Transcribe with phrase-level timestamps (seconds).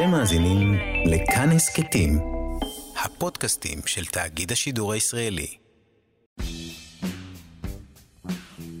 [0.00, 0.74] אתם מאזינים
[1.06, 2.18] לכאן הסכתים,
[3.04, 5.46] הפודקאסטים של תאגיד השידור הישראלי.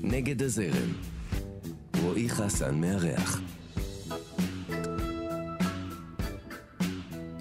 [0.02, 0.92] נגד הזרם,
[2.02, 3.40] רועי חסן מארח.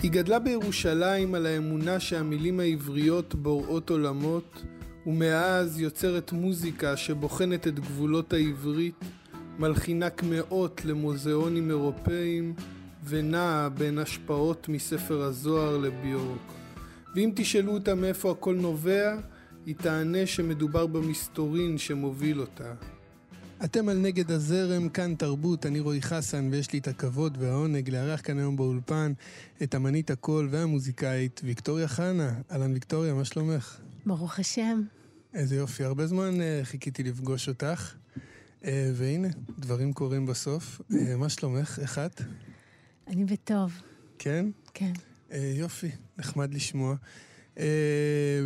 [0.04, 4.64] היא גדלה בירושלים על האמונה שהמילים העבריות בוראות עולמות,
[5.05, 9.05] ומאז יוצרת מוזיקה שבוחנת את גבולות העברית,
[9.59, 12.54] מלחינה קמעות למוזיאונים אירופאיים,
[13.04, 16.40] ונעה בין השפעות מספר הזוהר לביורק.
[17.16, 19.17] ואם תשאלו אותה מאיפה הכל נובע,
[19.66, 22.73] היא תענה שמדובר במסתורין שמוביל אותה.
[23.63, 28.21] אתם על נגד הזרם, כאן תרבות, אני רועי חסן, ויש לי את הכבוד והעונג לארח
[28.23, 29.13] כאן היום באולפן
[29.63, 32.34] את אמנית הקול והמוזיקאית ויקטוריה חנה.
[32.52, 33.77] אהלן ויקטוריה, מה שלומך?
[34.05, 34.81] ברוך השם.
[35.34, 37.93] איזה יופי, הרבה זמן uh, חיכיתי לפגוש אותך.
[38.62, 39.27] Uh, והנה,
[39.59, 40.81] דברים קורים בסוף.
[40.91, 41.79] Uh, מה שלומך?
[41.81, 42.21] איך את?
[43.09, 43.81] אני בטוב.
[44.20, 44.45] כן?
[44.73, 44.94] כן.
[45.30, 46.96] Uh, יופי, נחמד לשמוע.
[47.55, 47.60] Uh,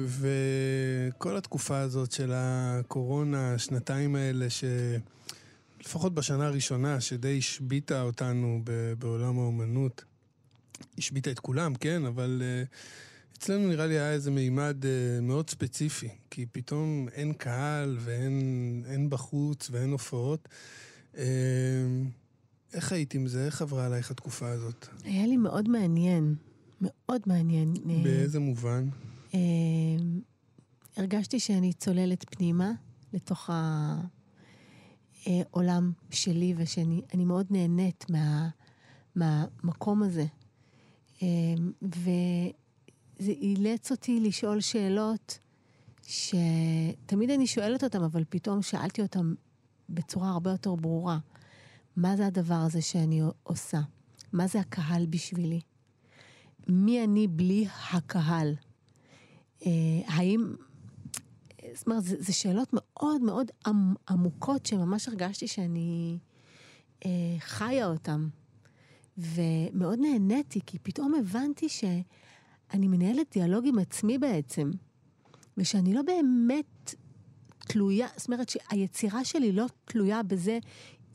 [0.06, 8.62] וכל התקופה הזאת של הקורונה, השנתיים האלה, שלפחות בשנה הראשונה, שדי השביתה אותנו
[9.00, 10.04] בעולם האומנות,
[10.98, 16.10] השביתה את כולם, כן, אבל uh, אצלנו נראה לי היה איזה מימד uh, מאוד ספציפי,
[16.30, 20.50] כי פתאום אין קהל ואין בחוץ ואין הופעות.
[21.14, 21.18] Uh,
[22.74, 23.46] איך היית עם זה?
[23.46, 24.88] איך עברה עלייך התקופה הזאת?
[25.04, 26.36] היה לי מאוד מעניין,
[26.82, 27.74] מאוד מעניין.
[28.04, 28.90] באיזה מובן?
[29.34, 29.40] אה,
[30.98, 32.72] הרגשתי שאני צוללת פנימה
[33.14, 33.50] לתוך
[35.26, 38.50] העולם שלי, ושאני מאוד נהנית מה,
[39.16, 40.26] מהמקום הזה.
[41.22, 41.28] אה,
[41.82, 45.40] וזה אילץ אותי לשאול שאלות
[46.08, 49.34] שתמיד אני שואלת אותן, אבל פתאום שאלתי אותן
[49.90, 51.18] בצורה הרבה יותר ברורה.
[51.96, 53.82] מה זה הדבר הזה שאני עושה?
[54.34, 55.62] מה זה הקהל בשבילי?
[56.68, 58.56] מי אני בלי הקהל?
[59.66, 59.72] אה,
[60.08, 60.56] האם...
[61.74, 63.52] זאת אומרת, זה, זה שאלות מאוד מאוד
[64.08, 66.18] עמוקות שממש הרגשתי שאני
[67.06, 68.28] אה, חיה אותן.
[69.18, 74.72] ומאוד נהניתי, כי פתאום הבנתי שאני מנהלת דיאלוג עם עצמי בעצם,
[75.58, 76.96] ושאני לא באמת
[77.60, 80.60] תלויה, זאת אומרת שהיצירה שלי לא תלויה בזה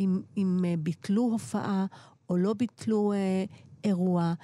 [0.00, 1.86] אם, אם אה, ביטלו הופעה
[2.31, 3.44] או לא ביטלו אה,
[3.84, 4.34] אירוע,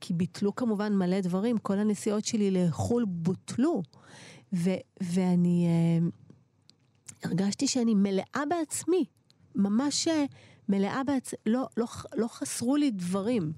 [0.00, 3.82] כי ביטלו כמובן מלא דברים, כל הנסיעות שלי לחו"ל בוטלו.
[4.52, 6.08] ו, ואני אה,
[7.24, 9.04] הרגשתי שאני מלאה בעצמי,
[9.54, 10.24] ממש אה,
[10.68, 13.52] מלאה בעצמי, לא, לא, לא חסרו לי דברים,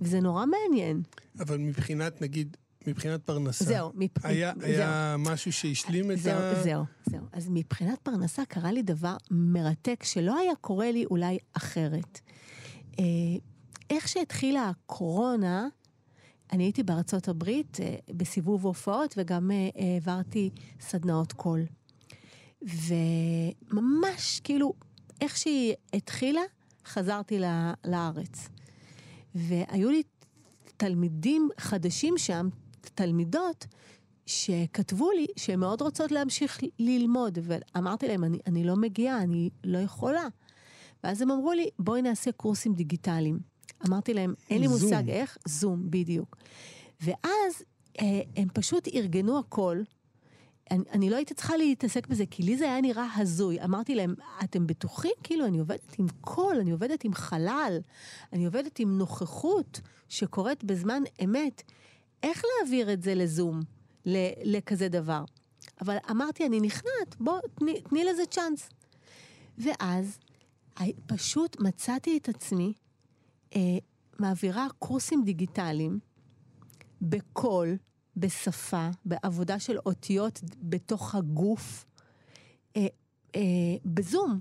[0.00, 1.02] וזה נורא מעניין.
[1.40, 2.56] אבל מבחינת, נגיד,
[2.88, 3.64] מבחינת פרנסה.
[3.64, 4.24] זהו, מבח...
[4.24, 4.68] היה, זהו.
[4.68, 6.62] היה משהו שהשלים את זהו, ה...
[6.62, 7.22] זהו, זהו.
[7.32, 12.20] אז מבחינת פרנסה קרה לי דבר מרתק שלא היה קורה לי אולי אחרת.
[12.98, 13.04] אה,
[13.90, 15.68] איך שהתחילה הקורונה,
[16.52, 20.50] אני הייתי בארצות הברית אה, בסיבוב הופעות וגם אה, העברתי
[20.80, 21.66] סדנאות קול.
[22.62, 24.72] וממש כאילו,
[25.20, 26.40] איך שהיא התחילה,
[26.86, 27.40] חזרתי
[27.84, 28.48] לארץ.
[29.34, 30.02] והיו לי
[30.76, 32.48] תלמידים חדשים שם,
[32.94, 33.66] תלמידות
[34.26, 39.78] שכתבו לי שהן מאוד רוצות להמשיך ללמוד, ואמרתי להם, אני, אני לא מגיעה, אני לא
[39.78, 40.28] יכולה.
[41.04, 43.38] ואז הם אמרו לי, בואי נעשה קורסים דיגיטליים.
[43.88, 46.36] אמרתי להם, אין לי מושג איך, זום, בדיוק.
[47.00, 47.62] ואז
[48.00, 49.82] אה, הם פשוט ארגנו הכל.
[50.70, 53.64] אני, אני לא הייתי צריכה להתעסק בזה, כי לי זה היה נראה הזוי.
[53.64, 54.14] אמרתי להם,
[54.44, 55.12] אתם בטוחים?
[55.22, 57.78] כאילו, אני עובדת עם קול, אני עובדת עם חלל,
[58.32, 61.62] אני עובדת עם נוכחות שקורית בזמן אמת.
[62.22, 63.60] איך להעביר את זה לזום,
[64.44, 65.24] לכזה דבר?
[65.80, 68.68] אבל אמרתי, אני נכנעת, בוא, תני, תני לזה צ'אנס.
[69.58, 70.18] ואז
[71.06, 72.72] פשוט מצאתי את עצמי
[73.56, 73.60] אה,
[74.18, 75.98] מעבירה קורסים דיגיטליים
[77.02, 77.76] בקול,
[78.16, 81.84] בשפה, בעבודה של אותיות בתוך הגוף,
[82.76, 82.86] אה,
[83.36, 83.40] אה,
[83.84, 84.40] בזום.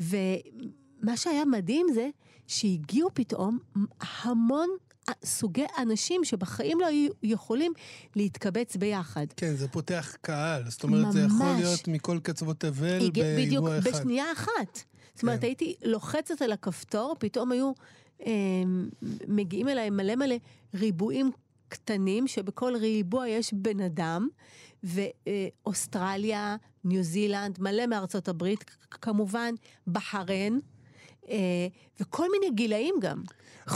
[0.00, 2.10] ומה שהיה מדהים זה
[2.46, 3.58] שהגיעו פתאום
[4.00, 4.68] המון
[5.24, 7.72] סוגי אנשים שבחיים לא היו יכולים
[8.16, 9.26] להתקבץ ביחד.
[9.36, 10.62] כן, זה פותח קהל.
[10.70, 11.14] זאת אומרת, ממש.
[11.14, 13.86] זה יכול להיות מכל קצוות תבל באירוע אחד.
[13.86, 14.80] בדיוק, בשנייה אחת.
[15.14, 15.46] זאת אומרת, כן.
[15.46, 17.72] הייתי לוחצת על הכפתור, פתאום היו
[18.26, 18.32] אה,
[19.28, 20.36] מגיעים אליי מלא מלא
[20.74, 21.30] ריבועים
[21.68, 24.28] קטנים, שבכל ריבוע יש בן אדם,
[24.82, 29.54] ואוסטרליה, ניו זילנד, מלא מארצות הברית, כמובן,
[29.86, 30.60] בחריין.
[31.30, 31.36] אה,
[32.00, 33.22] וכל מיני גילאים גם.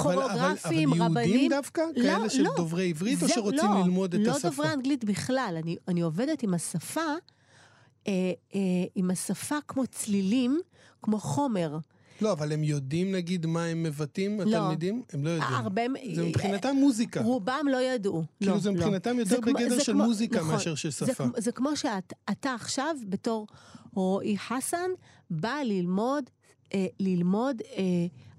[0.02, 1.02] כוריאוגרפים, רבנים.
[1.02, 1.82] אבל יהודים דווקא?
[1.96, 2.50] לא, כאלה של לא.
[2.56, 4.48] דוברי עברית, או שרוצים לא, ללמוד את לא השפה?
[4.48, 5.58] לא דוברי אנגלית בכלל.
[5.62, 8.12] אני, אני עובדת עם השפה, אה,
[8.54, 8.60] אה,
[8.94, 10.60] עם השפה כמו צלילים,
[11.02, 11.78] כמו חומר.
[12.20, 14.56] לא, אבל הם יודעים נגיד מה הם מבטאים, לא.
[14.56, 15.02] התלמידים?
[15.12, 15.54] הם לא יודעים.
[15.54, 15.82] הרבה...
[16.14, 17.22] זה מבחינתם מוזיקה.
[17.22, 18.22] רובם לא ידעו.
[18.40, 18.74] כאילו לא, זה לא.
[18.76, 20.50] מבחינתם יותר זה בגדר זה של כמו- מוזיקה נכון.
[20.52, 21.14] מאשר של זה, שפה.
[21.14, 23.46] כמו- זה כמו שאתה עכשיו, בתור
[23.94, 24.90] רועי חסן,
[25.30, 26.24] בא ללמוד,
[26.74, 27.82] אה, ללמוד אה,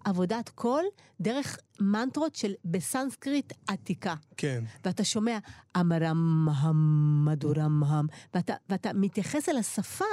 [0.05, 0.83] עבודת קול
[1.21, 4.15] דרך מנטרות של בסנסקריט עתיקה.
[4.37, 4.63] כן.
[4.85, 5.37] ואתה שומע
[5.77, 10.05] אמרם הם מדורם הם, ואתה, ואתה מתייחס אל השפה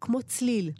[0.00, 0.72] כמו צליל,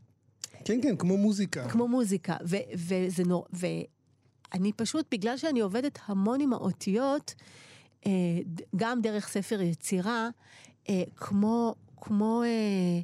[0.64, 1.68] כן, כן, כמו מוזיקה.
[1.68, 2.36] כמו מוזיקה.
[2.46, 3.46] ו, וזה נור...
[3.52, 7.34] ואני פשוט, בגלל שאני עובדת המון עם האותיות,
[8.06, 8.12] אה,
[8.76, 10.28] גם דרך ספר יצירה,
[10.88, 13.00] אה, כמו, כמו אה,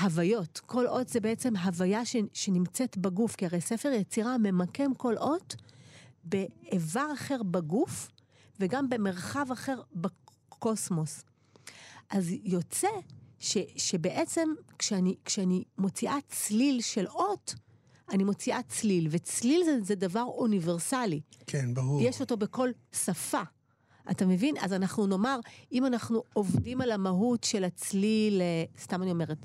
[0.00, 0.60] הוויות.
[0.66, 5.56] כל אות זה בעצם הוויה ש, שנמצאת בגוף, כי הרי ספר יצירה ממקם כל אות
[6.24, 8.08] באיבר אחר בגוף,
[8.60, 11.24] וגם במרחב אחר בקוסמוס.
[12.10, 12.88] אז יוצא
[13.38, 14.48] ש, שבעצם
[14.78, 17.54] כשאני, כשאני מוציאה צליל של אות,
[18.10, 21.20] אני מוציאה צליל, וצליל זה, זה דבר אוניברסלי.
[21.46, 22.02] כן, ברור.
[22.02, 23.42] יש אותו בכל שפה.
[24.10, 24.54] אתה מבין?
[24.60, 25.40] אז אנחנו נאמר,
[25.72, 29.38] אם אנחנו עובדים על המהות של הצליל, אה, סתם אני אומרת,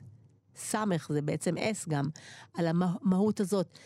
[0.56, 2.10] סמך זה בעצם אס גם,
[2.54, 3.78] על המהות הזאת.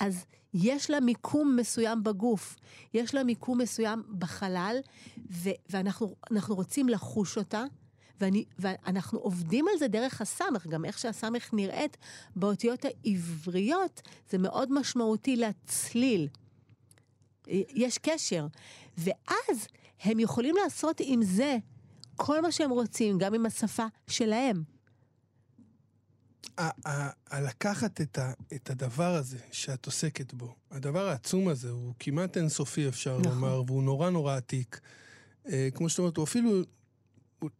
[0.00, 0.24] אז
[0.54, 2.56] יש לה מיקום מסוים בגוף,
[2.94, 4.76] יש לה מיקום מסוים בחלל,
[5.30, 7.64] ו- ואנחנו אנחנו רוצים לחוש אותה,
[8.20, 11.96] ואני, ואנחנו עובדים על זה דרך הסמך, גם איך שהסמך נראית
[12.36, 16.28] באותיות העבריות, זה מאוד משמעותי לצליל.
[17.48, 18.46] יש קשר.
[18.98, 19.66] ואז
[20.00, 21.56] הם יכולים לעשות עם זה
[22.16, 24.62] כל מה שהם רוצים, גם עם השפה שלהם.
[27.32, 32.88] לקחת את, ה, את הדבר הזה שאת עוסקת בו, הדבר העצום הזה, הוא כמעט אינסופי
[32.88, 33.32] אפשר נכון.
[33.32, 34.80] לומר, והוא נורא נורא עתיק.
[35.48, 36.62] אה, כמו שאת אומרת, הוא אפילו,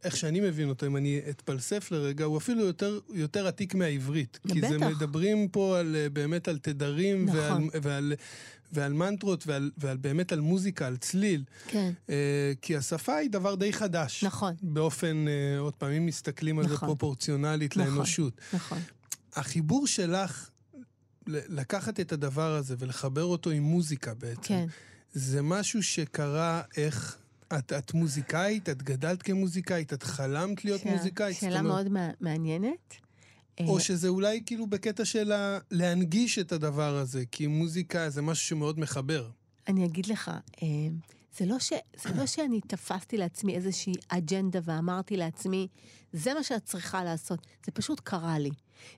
[0.03, 4.39] איך שאני מבין אותו, אם אני אתפלסף לרגע, הוא אפילו יותר, יותר עתיק מהעברית.
[4.47, 4.87] כי זה בטח.
[4.87, 7.37] מדברים פה על, אה, באמת על תדרים, נכון.
[7.37, 8.13] ועל, ועל,
[8.71, 11.43] ועל מנטרות, ועל, ועל באמת על מוזיקה, על צליל.
[11.67, 11.91] כן.
[12.09, 14.23] אה, כי השפה היא דבר די חדש.
[14.23, 14.53] נכון.
[14.61, 16.87] באופן, אה, עוד פעם, אם מסתכלים על זה נכון.
[16.87, 17.93] פרופורציונלית נכון.
[17.93, 18.33] לאנושות.
[18.53, 18.79] נכון.
[19.33, 20.49] החיבור שלך
[21.27, 24.65] לקחת את הדבר הזה ולחבר אותו עם מוזיקה בעצם, כן.
[25.13, 27.17] זה משהו שקרה איך...
[27.53, 31.37] את, את מוזיקאית, את גדלת כמוזיקאית, את חלמת להיות שאלה- מוזיקאית?
[31.37, 32.93] שאלה אומרת- מאוד מע- מעניינת.
[33.59, 35.31] או אה, שזה אולי כאילו בקטע של
[35.71, 39.29] להנגיש את הדבר הזה, כי מוזיקה זה משהו שמאוד מחבר.
[39.67, 40.31] אני אגיד לך,
[40.63, 40.67] אה,
[41.37, 41.73] זה לא, ש,
[42.03, 45.67] זה לא שאני תפסתי לעצמי איזושהי אג'נדה ואמרתי לעצמי,
[46.13, 48.49] זה מה שאת צריכה לעשות, זה פשוט קרה לי.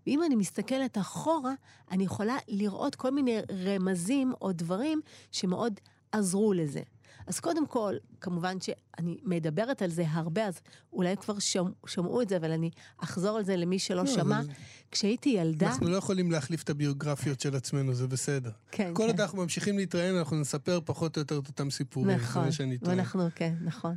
[0.08, 1.54] ואם אני מסתכלת אחורה,
[1.92, 5.80] אני יכולה לראות כל מיני רמזים או דברים שמאוד
[6.12, 6.82] עזרו לזה.
[7.30, 10.60] אז קודם כל, כמובן שאני מדברת על זה הרבה, אז
[10.94, 14.40] אולי כבר שמע, שמעו את זה, אבל אני אחזור על זה למי שלא לא, שמע.
[14.40, 14.48] אבל-
[14.92, 15.68] כשהייתי ילדה...
[15.68, 18.52] אנחנו לא יכולים להחליף את הביוגרפיות של עצמנו, זה בסדר.
[18.72, 19.10] כן, כל כן.
[19.10, 22.18] עוד אנחנו ממשיכים להתראיין, אנחנו נספר פחות או יותר את אותם סיפורים.
[22.18, 22.66] נכון, זה.
[22.82, 23.96] ואנחנו, כן, נכון.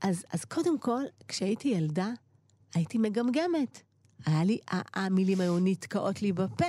[0.00, 2.08] אז, אז קודם כל, כשהייתי ילדה,
[2.74, 3.82] הייתי מגמגמת.
[4.26, 4.58] היה לי,
[4.94, 6.66] המילים היו נתקעות לי בפה.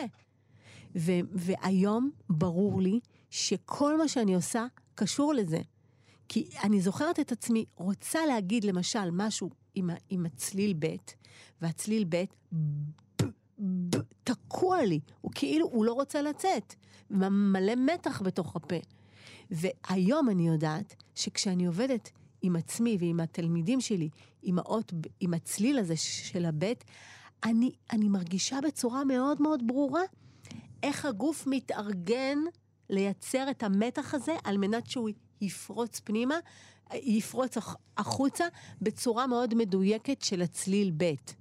[0.95, 3.00] ו, והיום ברור לי
[3.30, 4.65] שכל מה שאני עושה
[4.95, 5.59] קשור לזה.
[6.33, 10.95] כי אני זוכרת את עצמי רוצה להגיד למשל משהו עם, עם הצליל ב',
[11.62, 12.24] והצליל ב,
[14.24, 15.00] תקוע לי.
[15.22, 16.75] הוא כאילו, הוא לא רוצה לצאת.
[17.10, 18.75] מלא מתח בתוך הפה.
[19.51, 22.10] והיום אני יודעת שכשאני עובדת
[22.41, 24.10] עם עצמי ועם התלמידים שלי,
[24.41, 26.84] עם האות, עם הצליל הזה של הבית,
[27.44, 30.03] אני, אני מרגישה בצורה מאוד מאוד ברורה
[30.84, 32.38] איך הגוף מתארגן
[32.89, 35.10] לייצר את המתח הזה על מנת שהוא
[35.41, 36.36] יפרוץ פנימה,
[36.93, 38.45] יפרוץ הח- החוצה
[38.81, 41.36] בצורה מאוד מדויקת של הצליל בית.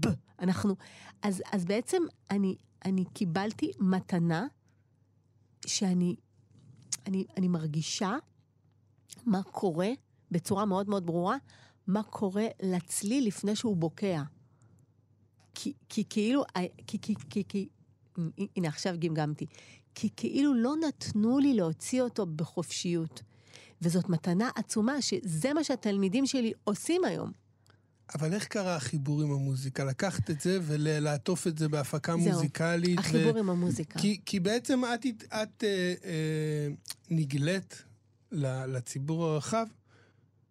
[0.00, 0.06] ב.
[0.38, 0.76] אנחנו,
[1.22, 4.46] אז, אז בעצם אני, אני קיבלתי מתנה
[5.66, 6.16] שאני
[7.06, 8.16] אני, אני מרגישה
[9.26, 9.88] מה קורה
[10.30, 11.36] בצורה מאוד מאוד ברורה,
[11.86, 14.22] מה קורה לצליל לפני שהוא בוקע.
[15.54, 16.44] כי, כי כאילו,
[16.86, 17.68] כי, כי, כי, כי,
[18.56, 19.46] הנה עכשיו גמגמתי,
[20.00, 23.22] כי כאילו לא נתנו לי להוציא אותו בחופשיות.
[23.82, 27.32] וזאת מתנה עצומה, שזה מה שהתלמידים שלי עושים היום.
[28.14, 29.84] אבל איך קרה החיבור עם המוזיקה?
[29.84, 32.98] לקחת את זה ולעטוף את זה בהפקה זהו, מוזיקלית?
[32.98, 33.98] החיבור עם המוזיקה.
[33.98, 36.68] כי, כי בעצם את, את, את אה, אה,
[37.10, 37.82] נגלית
[38.32, 39.66] לציבור הרחב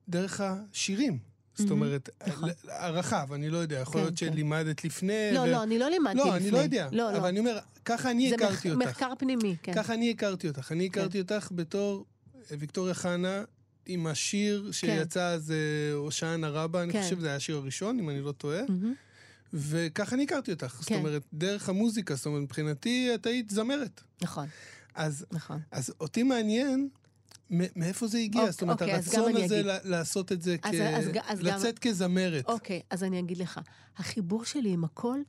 [0.10, 1.20] דרך השירים.
[1.62, 2.50] זאת אומרת, נכון.
[2.70, 4.32] הרחב, אני לא יודע, יכול כן, להיות כן.
[4.34, 5.32] שלימדת לפני.
[5.34, 6.38] לא, לא, אני לא לימדתי לא, לפני.
[6.38, 6.88] אני לא יודע.
[6.92, 7.30] לא, אבל לא.
[7.30, 8.88] אני אומר, ככה אני זה הכרתי אותך.
[8.88, 9.74] מחקר פנימי, כן.
[9.74, 10.72] ככה אני הכרתי אותך.
[10.72, 12.06] אני הכרתי אותך בתור
[12.52, 13.44] אה, ויקטוריה חנה,
[13.86, 17.02] עם השיר שיצא, זה הושענא רבה, אני כן.
[17.04, 18.62] חושב שזה היה השיר הראשון, אם אני לא טועה.
[19.54, 20.78] וככה אני הכרתי אותך.
[20.80, 20.96] זאת כן.
[20.96, 24.02] אומרת, דרך המוזיקה, זאת אומרת, מבחינתי את היית זמרת.
[24.22, 24.48] נכון,
[24.96, 25.60] אז, נכון.
[25.72, 26.90] אז אותי מעניין...
[27.50, 28.42] מאיפה זה הגיע?
[28.42, 30.66] אוקיי, זאת אומרת, אוקיי, אז הרצון הזה לעשות את זה, כ...
[30.66, 32.46] אז- אז אז גם- לצאת כזמרת.
[32.46, 33.60] אוקיי, אז אני אגיד לך,
[33.98, 35.20] החיבור שלי עם הכל,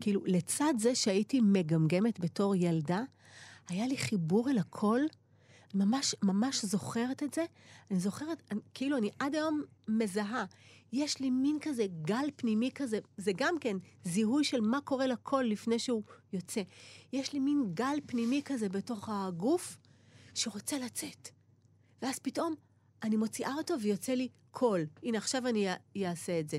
[0.00, 3.02] כאילו, לצד זה שהייתי מגמגמת בתור ילדה,
[3.68, 5.00] היה לי חיבור אל הכל,
[5.74, 7.44] ממש, ממש זוכרת את זה.
[7.90, 10.44] אני זוכרת, אני, כאילו, אני עד היום מזהה.
[10.92, 15.44] יש לי מין כזה גל פנימי כזה, זה גם כן זיהוי של מה קורה לקול
[15.44, 16.02] לפני שהוא
[16.32, 16.62] יוצא.
[17.12, 19.76] יש לי מין גל פנימי כזה בתוך הגוף
[20.34, 21.28] שרוצה לצאת.
[22.04, 22.54] ואז פתאום
[23.02, 24.86] אני מוציאה אותו ויוצא לי קול.
[25.02, 26.58] הנה, עכשיו אני אעשה את זה.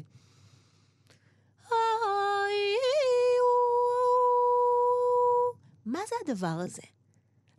[5.86, 6.82] מה זה הדבר הזה?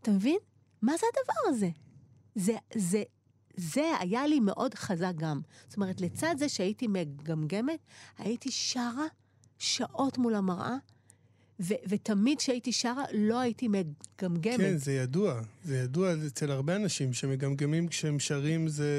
[0.02, 0.38] אתה מבין?
[0.82, 1.68] מה זה הדבר הזה?
[2.34, 3.02] זה, זה,
[3.56, 5.40] זה היה לי מאוד חזק גם.
[5.68, 7.80] זאת אומרת, לצד זה שהייתי מגמגמת,
[8.18, 9.06] הייתי שרה
[9.58, 10.76] שעות מול המראה,
[11.60, 14.56] ו- ותמיד כשהייתי שרה לא הייתי מגמגמת.
[14.56, 15.40] כן, זה ידוע.
[15.64, 18.90] זה ידוע אצל הרבה אנשים שמגמגמים כשהם שרים, זה,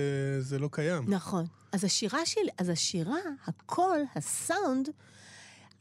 [0.41, 1.03] זה לא קיים.
[1.13, 1.45] נכון.
[1.71, 4.89] אז השירה שלי, אז השירה, הקול, הסאונד,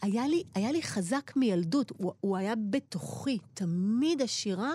[0.03, 3.39] היה לי, היה לי חזק מילדות, הוא, הוא היה בתוכי.
[3.55, 4.73] תמיד השירה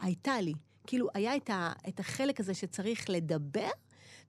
[0.00, 0.52] הייתה לי.
[0.86, 3.68] כאילו, היה את, ה, את החלק הזה שצריך לדבר,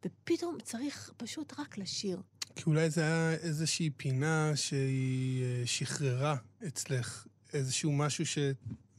[0.06, 2.22] ופתאום צריך פשוט רק לשיר.
[2.56, 6.36] כי אולי זה היה איזושהי פינה שהיא אה, שחררה
[6.68, 8.24] אצלך, איזשהו משהו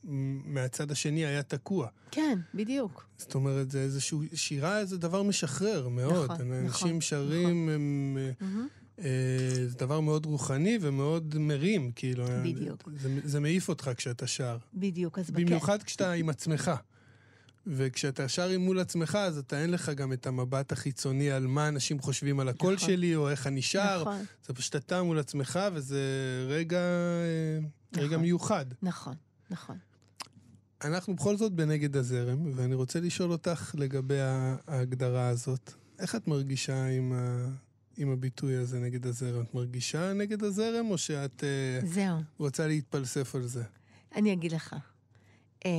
[0.04, 1.88] שמהצד השני היה תקוע.
[2.10, 3.06] כן, בדיוק.
[3.18, 4.22] זאת אומרת, זה איזשהו...
[4.34, 6.30] שירה זה דבר משחרר מאוד.
[6.32, 8.18] נכון, אנשים נכון, שרים, הם...
[8.20, 8.68] אה, מהמם.
[8.98, 9.08] אה,
[9.68, 12.24] זה דבר מאוד רוחני ומאוד מרים, כאילו.
[12.44, 12.88] בדיוק.
[12.96, 14.56] זה, זה מעיף אותך כשאתה שר.
[14.74, 15.18] בדיוק.
[15.18, 16.70] אז במיוחד כשאתה עם עצמך.
[17.66, 21.68] וכשאתה שר עם מול עצמך, אז אתה אין לך גם את המבט החיצוני על מה
[21.68, 22.88] אנשים חושבים על הקול נכון.
[22.88, 24.00] שלי, או איך אני שר.
[24.00, 26.00] נכון, זה פשוט אתה מול עצמך, וזה
[26.48, 27.58] רגע, אה,
[27.96, 28.20] רגע נכון.
[28.20, 28.66] מיוחד.
[28.82, 29.14] נכון,
[29.50, 29.78] נכון.
[30.84, 35.72] אנחנו בכל זאת בנגד הזרם, ואני רוצה לשאול אותך לגבי ההגדרה הזאת.
[35.98, 37.48] איך את מרגישה עם, ה,
[37.96, 39.42] עם הביטוי הזה נגד הזרם?
[39.42, 42.18] את מרגישה נגד הזרם, או שאת אה, זהו.
[42.38, 43.62] רוצה להתפלסף על זה?
[44.16, 44.76] אני אגיד לך,
[45.66, 45.70] אה,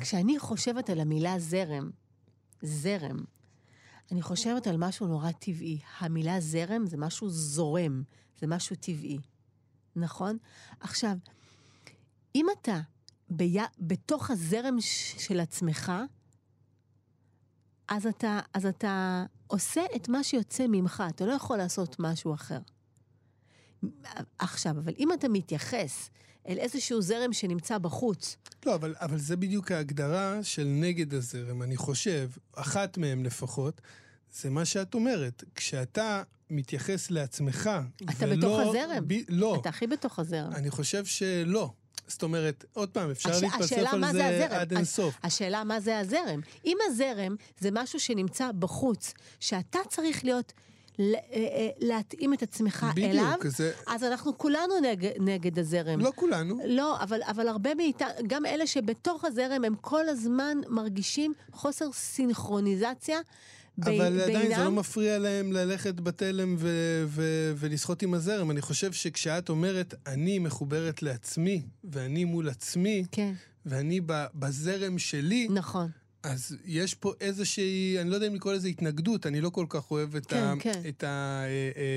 [0.00, 1.90] כשאני חושבת על המילה זרם,
[2.62, 3.24] זרם,
[4.12, 5.80] אני חושבת על משהו נורא טבעי.
[5.98, 8.02] המילה זרם זה משהו זורם,
[8.40, 9.18] זה משהו טבעי,
[9.96, 10.38] נכון?
[10.80, 11.16] עכשיו,
[12.34, 12.80] אם אתה
[13.30, 13.56] בי...
[13.78, 15.14] בתוך הזרם ש...
[15.26, 15.92] של עצמך,
[17.88, 22.58] אז אתה, אז אתה עושה את מה שיוצא ממך, אתה לא יכול לעשות משהו אחר.
[24.38, 26.10] עכשיו, אבל אם אתה מתייחס
[26.48, 28.36] אל איזשהו זרם שנמצא בחוץ,
[28.66, 31.62] לא, אבל, אבל זה בדיוק ההגדרה של נגד הזרם.
[31.62, 33.80] אני חושב, אחת מהם לפחות,
[34.32, 35.44] זה מה שאת אומרת.
[35.54, 37.70] כשאתה מתייחס לעצמך,
[38.04, 38.36] אתה ולא...
[38.36, 39.04] בתוך הזרם.
[39.08, 40.52] ב, לא, אתה הכי בתוך הזרם.
[40.52, 41.70] אני חושב שלא.
[42.06, 44.60] זאת אומרת, עוד פעם, אפשר הש- להתפלסף על זה, זה.
[44.60, 45.14] עד אינסוף.
[45.22, 46.40] השאלה מה זה הזרם.
[46.64, 50.52] אם הזרם זה משהו שנמצא בחוץ, שאתה צריך להיות,
[51.80, 53.72] להתאים את עצמך אליו, בדיוק, זה...
[53.86, 56.00] אז אנחנו כולנו נג, נגד הזרם.
[56.00, 56.58] לא כולנו.
[56.66, 63.18] לא, אבל, אבל הרבה מאיתנו, גם אלה שבתוך הזרם, הם כל הזמן מרגישים חוסר סינכרוניזציה
[63.78, 64.74] ב- אבל עדיין זה לא בינם.
[64.76, 68.50] מפריע להם ללכת בתלם ו- ו- ולשחות עם הזרם.
[68.50, 73.32] אני חושב שכשאת אומרת, אני מחוברת לעצמי, ואני מול עצמי, כן,
[73.66, 75.90] ואני ב- בזרם שלי, נכון.
[76.22, 79.90] אז יש פה איזושהי, אני לא יודע אם לקרוא לזה התנגדות, אני לא כל כך
[79.90, 80.80] אוהב את כן, כן.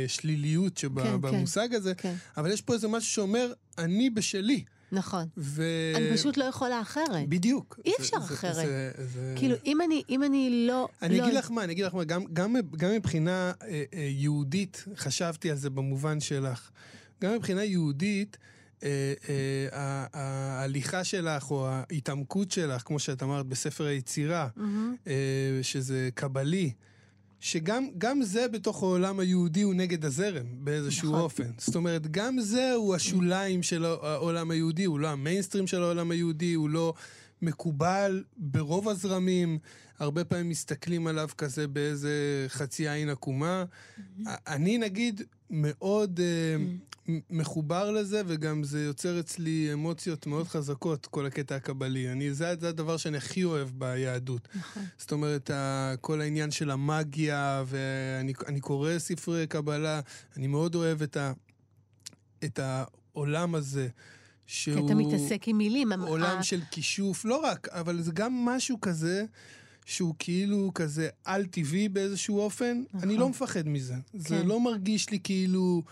[0.05, 1.05] השליליות כן, כן.
[1.11, 4.63] שבמושג הזה, כן, אבל יש פה איזה משהו שאומר, אני בשלי.
[4.91, 5.27] נכון.
[5.37, 5.63] ו...
[5.95, 7.29] אני פשוט לא יכולה אחרת.
[7.29, 7.79] בדיוק.
[7.85, 8.55] אי זה- אפשר זה- אחרת.
[8.55, 10.87] זה- זה- כאילו, אם אני, אם אני לא...
[11.01, 11.23] אני לא...
[11.23, 15.51] אגיד לך מה, אני אגיד לך מה, גם, גם, גם מבחינה אה, אה, יהודית, חשבתי
[15.51, 16.69] על זה במובן שלך,
[17.21, 18.54] גם מבחינה יהודית, אה, אה, ה-
[20.13, 24.95] ההליכה שלך או ההתעמקות שלך, כמו שאת אמרת בספר היצירה, מהמם.
[25.07, 25.13] אה,
[25.61, 26.71] שזה קבלי,
[27.39, 31.21] שגם גם זה בתוך העולם היהודי הוא נגד הזרם באיזשהו נכון.
[31.21, 31.51] אופן.
[31.57, 36.53] זאת אומרת, גם זה הוא השוליים של העולם היהודי, הוא לא המיינסטרים של העולם היהודי,
[36.53, 36.93] הוא לא
[37.45, 39.59] מקובל ברוב הזרמים.
[39.99, 43.65] הרבה פעמים מסתכלים עליו כזה באיזה חצי עין עקומה.
[44.27, 46.19] אני נגיד מאוד
[47.09, 52.11] מ- מחובר לזה, וגם זה יוצר אצלי אמוציות מאוד חזקות, כל הקטע הקבלי.
[52.11, 54.47] אני, זה, זה הדבר שאני הכי אוהב ביהדות.
[54.55, 54.83] נכון.
[54.97, 55.51] זאת אומרת,
[56.01, 60.01] כל העניין של המאגיה, ואני אני קורא ספרי קבלה,
[60.37, 61.31] אני מאוד אוהב את, ה,
[62.43, 63.87] את העולם הזה,
[64.47, 65.91] כי שהוא אתה מתעסק עם מילים.
[65.93, 69.25] עולם של כישוף, לא רק, אבל זה גם משהו כזה
[69.85, 73.09] שהוא כאילו כזה על-טבעי באיזשהו אופן, נכון.
[73.09, 73.95] אני לא מפחד מזה.
[74.13, 74.47] זה כן.
[74.47, 75.83] לא מרגיש לי כאילו...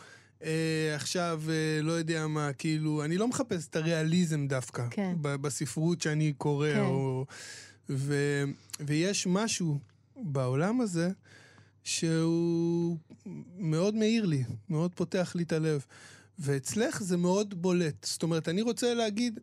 [0.44, 4.88] אה, עכשיו, אה, לא יודע מה, כאילו, אני לא מחפש את הריאליזם דווקא.
[4.92, 5.16] כן.
[5.22, 6.80] בספרות שאני קורא, כן.
[6.80, 7.26] או...
[7.90, 8.44] ו,
[8.80, 9.80] ויש משהו
[10.16, 11.10] בעולם הזה
[11.84, 12.98] שהוא
[13.58, 15.86] מאוד מאיר לי, מאוד פותח לי את הלב.
[16.40, 18.04] ואצלך זה מאוד בולט.
[18.04, 19.40] זאת אומרת, אני רוצה להגיד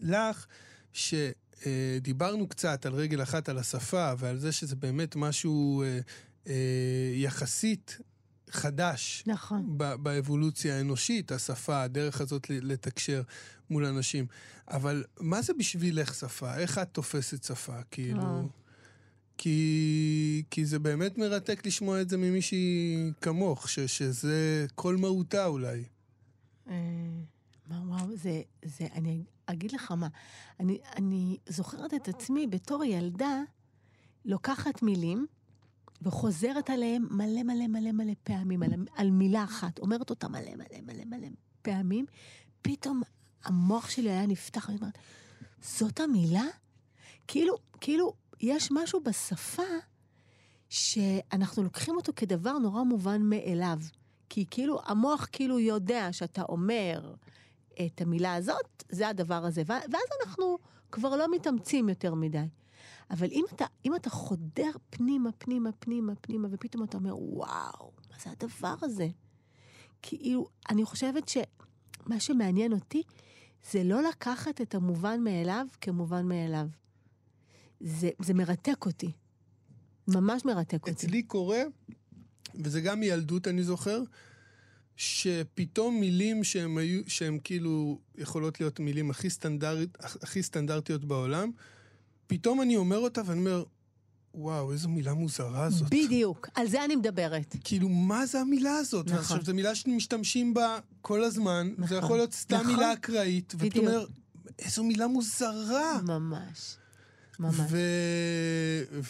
[0.00, 0.46] לך
[0.92, 6.00] שדיברנו קצת על רגל אחת על השפה ועל זה שזה באמת משהו אה,
[6.46, 7.98] אה, יחסית
[8.50, 9.74] חדש נכון.
[9.76, 13.22] ב- באבולוציה האנושית, השפה, הדרך הזאת לתקשר
[13.70, 14.26] מול אנשים.
[14.68, 16.56] אבל מה זה בשבילך שפה?
[16.56, 17.82] איך את תופסת שפה?
[17.90, 18.22] כאילו...
[18.22, 18.42] אה.
[19.38, 25.84] כי, כי זה באמת מרתק לשמוע את זה ממישהי כמוך, ש, שזה כל מהותה אולי.
[26.68, 26.74] אה,
[27.66, 30.08] מה, וואו, זה, זה, אני אגיד לך מה,
[30.60, 33.40] אני, אני זוכרת את עצמי בתור ילדה,
[34.24, 35.26] לוקחת מילים
[36.02, 40.80] וחוזרת עליהם מלא מלא מלא מלא פעמים, על, על מילה אחת, אומרת אותה מלא מלא
[40.82, 41.28] מלא מלא
[41.62, 42.06] פעמים,
[42.62, 43.02] פתאום
[43.44, 44.98] המוח שלי היה נפתח, ואני אומרת,
[45.62, 46.44] זאת המילה?
[47.26, 49.62] כאילו, כאילו, יש משהו בשפה
[50.68, 53.78] שאנחנו לוקחים אותו כדבר נורא מובן מאליו.
[54.28, 57.14] כי כאילו, המוח כאילו יודע שאתה אומר
[57.86, 60.58] את המילה הזאת, זה הדבר הזה, ואז אנחנו
[60.92, 62.46] כבר לא מתאמצים יותר מדי.
[63.10, 68.16] אבל אם אתה, אם אתה חודר פנימה, פנימה, פנימה, פנימה, ופתאום אתה אומר, וואו, מה
[68.24, 69.08] זה הדבר הזה?
[70.02, 73.02] כאילו, אני חושבת שמה שמעניין אותי
[73.70, 76.66] זה לא לקחת את המובן מאליו כמובן מאליו.
[77.80, 79.12] זה, זה מרתק אותי.
[80.08, 80.90] ממש מרתק אותי.
[80.90, 81.62] אצלי קורה,
[82.54, 84.02] וזה גם מילדות אני זוכר,
[84.96, 91.50] שפתאום מילים שהן היו, שהן כאילו יכולות להיות מילים הכי, סטנדרט, הכי סטנדרטיות בעולם,
[92.26, 93.64] פתאום אני אומר אותה ואני אומר,
[94.34, 95.88] וואו, איזו מילה מוזרה זאת.
[95.90, 97.56] בדיוק, על זה אני מדברת.
[97.64, 99.06] כאילו, מה זה המילה הזאת?
[99.06, 99.18] נכון.
[99.18, 101.86] ועכשיו, זו מילה שמשתמשים בה כל הזמן, נכון.
[101.88, 102.66] זה יכול להיות סתם נכון.
[102.66, 103.78] מילה אקראית, ואתה.
[103.78, 104.06] אומר,
[104.58, 106.00] איזו מילה מוזרה.
[106.02, 106.76] ממש.
[107.40, 107.56] ממש.
[107.70, 107.78] ו...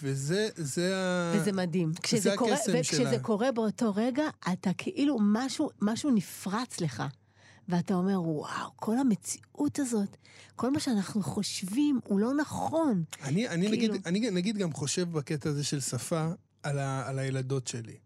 [0.03, 1.33] וזה, זה ה...
[1.37, 1.93] וזה מדהים.
[2.03, 3.19] כשזה זה קורה, הקסם וכשזה שלה.
[3.19, 7.03] קורה באותו רגע, אתה כאילו, משהו, משהו נפרץ לך.
[7.69, 10.17] ואתה אומר, וואו, כל המציאות הזאת,
[10.57, 13.05] כל מה שאנחנו חושבים הוא לא נכון.
[13.23, 16.29] אני, אני, כאילו- נגיד, אני נגיד גם חושב בקטע הזה של שפה
[16.63, 17.97] על, ה, על הילדות שלי.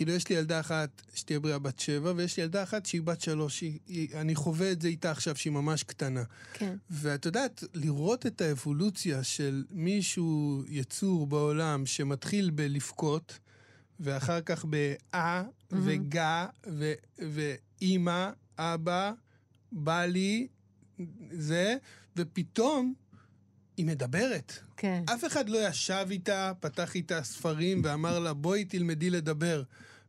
[0.00, 3.20] כאילו, יש לי ילדה אחת שתהיה בריאה בת שבע, ויש לי ילדה אחת שהיא בת
[3.20, 3.60] שלוש.
[3.60, 6.22] היא, היא, אני חווה את זה איתה עכשיו, שהיא ממש קטנה.
[6.52, 6.76] כן.
[6.90, 13.38] ואת יודעת, לראות את האבולוציה של מישהו, יצור בעולם, שמתחיל בלבכות,
[14.00, 19.12] ואחר כך באה, וגה, ו- ואימא, אבא,
[19.72, 20.48] בא לי,
[21.30, 21.76] זה,
[22.16, 22.94] ופתאום
[23.76, 24.58] היא מדברת.
[24.76, 25.04] כן.
[25.14, 29.62] אף אחד לא ישב איתה, פתח איתה ספרים ואמר לה, בואי תלמדי לדבר.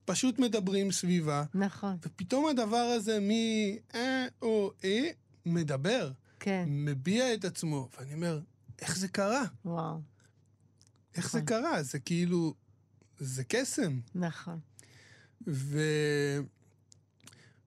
[0.05, 5.09] פשוט מדברים סביבה, נכון, ופתאום הדבר הזה מ-אה או אה,
[5.45, 6.65] מדבר, כן.
[6.67, 7.89] מביע את עצמו.
[7.97, 8.39] ואני אומר,
[8.79, 9.43] איך זה קרה?
[9.65, 10.01] וואו,
[11.15, 11.45] איך זה נכון.
[11.45, 11.83] קרה?
[11.83, 12.53] זה כאילו,
[13.19, 13.99] זה קסם.
[14.15, 14.59] נכון.
[15.47, 15.79] ו...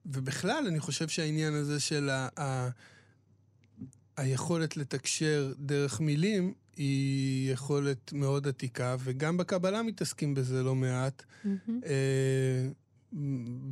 [0.05, 2.29] ובכלל, אני חושב שהעניין הזה של ה...
[2.39, 2.69] ה...
[4.17, 11.23] היכולת לתקשר דרך מילים היא יכולת מאוד עתיקה, וגם בקבלה מתעסקים בזה לא מעט.
[11.85, 12.69] אה,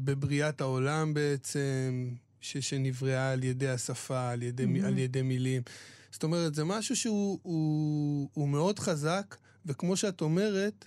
[0.03, 2.09] בבריאת העולם בעצם,
[2.41, 2.57] ש...
[2.57, 4.85] שנבראה על ידי השפה, על ידי, mm-hmm.
[4.85, 5.61] על ידי מילים.
[6.11, 9.35] זאת אומרת, זה משהו שהוא הוא, הוא מאוד חזק,
[9.65, 10.85] וכמו שאת אומרת,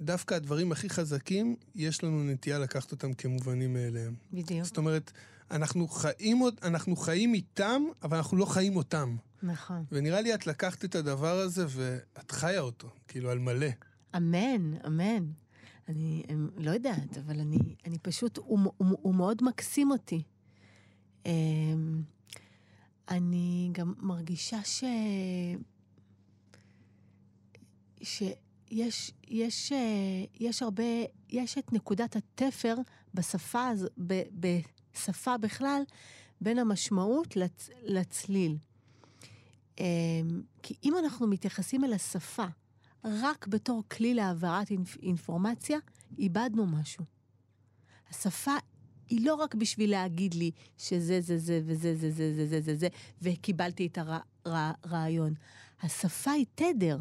[0.00, 4.14] דווקא הדברים הכי חזקים, יש לנו נטייה לקחת אותם כמובנים מאליהם.
[4.32, 5.12] בדיוק, זאת אומרת,
[5.50, 9.16] אנחנו חיים, אנחנו חיים איתם, אבל אנחנו לא חיים אותם.
[9.42, 9.84] נכון.
[9.92, 13.68] ונראה לי את לקחת את הדבר הזה ואת חיה אותו, כאילו על מלא.
[14.16, 15.32] אמן, אמן.
[15.88, 20.22] אני אני לא יודעת, אבל אני, אני פשוט, הוא, הוא, הוא מאוד מקסים אותי.
[21.26, 22.02] אמ,
[23.08, 24.84] אני גם מרגישה ש...
[28.02, 30.84] שיש יש, אה, יש הרבה,
[31.28, 32.74] יש את נקודת התפר
[33.14, 33.70] בשפה,
[34.06, 35.82] ב, בשפה בכלל,
[36.40, 38.56] בין המשמעות לצ, לצליל.
[39.78, 39.84] אמ,
[40.62, 42.44] כי אם אנחנו מתייחסים אל השפה
[43.04, 45.78] רק בתור כלי להעברת אינפ- אינפורמציה,
[46.18, 47.04] איבדנו משהו.
[48.10, 48.52] השפה
[49.08, 52.76] היא לא רק בשביל להגיד לי שזה, זה, זה, וזה, זה, זה, זה, זה, זה,
[52.76, 52.88] זה,
[53.22, 53.98] וקיבלתי את
[54.44, 55.34] הרעיון.
[55.82, 56.98] השפה היא תדר,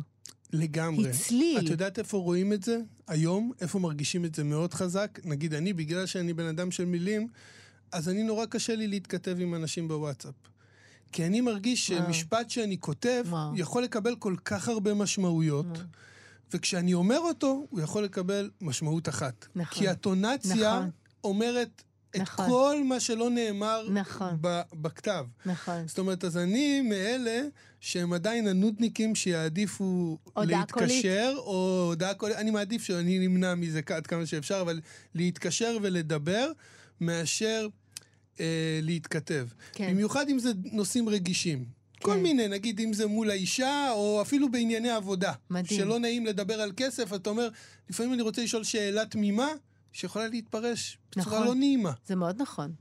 [0.54, 1.06] לגמרי.
[1.06, 1.58] היא צליל.
[1.66, 2.78] את יודעת איפה רואים את זה?
[3.08, 5.20] היום, איפה מרגישים את זה מאוד חזק?
[5.24, 7.28] נגיד אני, בגלל שאני בן אדם של מילים,
[7.92, 10.34] אז אני נורא קשה לי להתכתב עם אנשים בוואטסאפ.
[11.12, 11.88] כי אני מרגיש.
[11.88, 13.24] שמשפט שאני כותב.
[13.56, 15.66] יכול לקבל כל כך הרבה משמעויות.
[16.54, 19.48] וכשאני אומר אותו, הוא יכול לקבל משמעות אחת.
[19.56, 19.78] נכון.
[19.80, 20.90] כי הטונציה נכון.
[21.24, 21.84] אומרת
[22.16, 22.50] את נכון.
[22.50, 24.38] כל מה שלא נאמר נכון.
[24.42, 25.26] ב- בכתב.
[25.46, 25.88] נכון.
[25.88, 27.42] זאת אומרת, אז אני מאלה
[27.80, 34.26] שהם עדיין הנודניקים שיעדיפו להתקשר, או הודעה קולית, אני מעדיף שאני נמנע מזה עד כמה
[34.26, 34.80] שאפשר, אבל
[35.16, 36.52] להתקשר ולדבר,
[37.02, 37.68] מאשר
[38.42, 39.48] אה, להתכתב.
[39.74, 39.92] כן.
[39.92, 41.66] במיוחד אם זה נושאים רגישים.
[42.02, 42.24] כל כן.
[42.24, 45.34] מיני, נגיד אם זה מול האישה, או אפילו בענייני עבודה.
[45.50, 45.80] מדהים.
[45.80, 47.50] שלא נעים לדבר על כסף, אתה אומר,
[47.90, 49.48] לפעמים אני רוצה לשאול שאלה תמימה,
[49.94, 51.48] שיכולה להתפרש בצורה נכון.
[51.48, 51.92] לא נעימה.
[52.06, 52.72] זה מאוד נכון.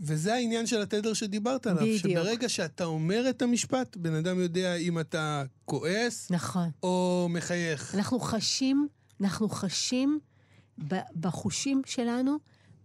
[0.00, 1.98] וזה העניין של התדר שדיברת עליו, בדיוק.
[1.98, 6.70] שברגע שאתה אומר את המשפט, בן אדם יודע אם אתה כועס נכון.
[6.82, 7.94] או מחייך.
[7.94, 8.88] אנחנו חשים,
[9.20, 10.18] אנחנו חשים
[11.20, 12.36] בחושים שלנו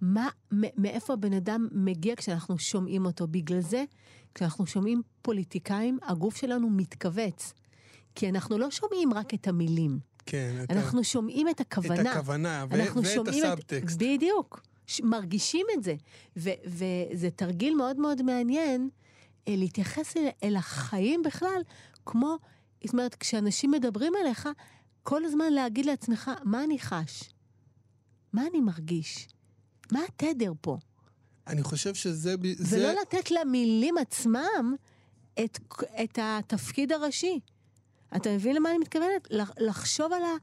[0.02, 3.28] מה, מאיפה הבן אדם מגיע כשאנחנו שומעים אותו.
[3.28, 3.84] בגלל זה,
[4.36, 7.54] כשאנחנו שומעים פוליטיקאים, הגוף שלנו מתכווץ.
[8.16, 10.66] כי אנחנו לא שומעים רק את המילים, כן.
[10.70, 12.02] אנחנו שומעים את הכוונה.
[12.02, 13.98] את הכוונה ו- ואת הסאבטקסט.
[14.02, 14.62] בדיוק.
[14.88, 15.96] ש- מרגישים את זה.
[16.38, 18.90] ו- וזה תרגיל מאוד מאוד מעניין
[19.48, 21.62] אה, להתייחס אל, אל החיים בכלל,
[22.06, 22.38] כמו,
[22.84, 24.50] זאת אומרת, כשאנשים מדברים אליך,
[25.04, 27.24] כל הזמן להגיד לעצמך, מה אני חש?
[28.34, 29.28] מה אני מרגיש?
[29.92, 30.78] מה התדר פה?
[31.48, 32.36] אני חושב שזה...
[32.58, 32.78] זה...
[32.78, 34.76] ולא לתת למילים עצמם
[35.44, 35.60] את,
[36.04, 37.40] את התפקיד הראשי.
[38.16, 39.28] אתה מבין למה אני מתכוונת?
[39.30, 40.36] לח- לחשוב על ה...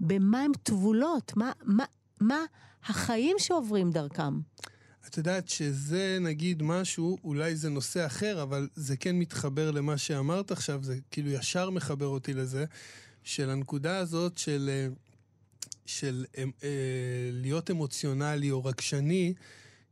[0.00, 1.84] במה הן טבולות, מה, מה,
[2.20, 2.38] מה
[2.84, 4.40] החיים שעוברים דרכם.
[5.06, 10.50] את יודעת שזה נגיד משהו, אולי זה נושא אחר, אבל זה כן מתחבר למה שאמרת
[10.50, 12.64] עכשיו, זה כאילו ישר מחבר אותי לזה,
[13.22, 14.88] של הנקודה הזאת של, אה,
[15.86, 16.68] של אה, אה,
[17.32, 19.34] להיות אמוציונלי או רגשני,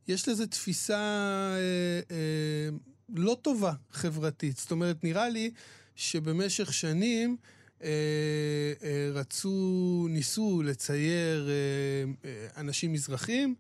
[0.09, 2.77] יש לזה תפיסה אה, אה,
[3.15, 4.57] לא טובה חברתית.
[4.57, 5.51] זאת אומרת, נראה לי
[5.97, 7.37] שבמשך שנים
[7.83, 7.89] אה,
[8.83, 13.55] אה, רצו, ניסו לצייר אה, אה, אנשים מזרחים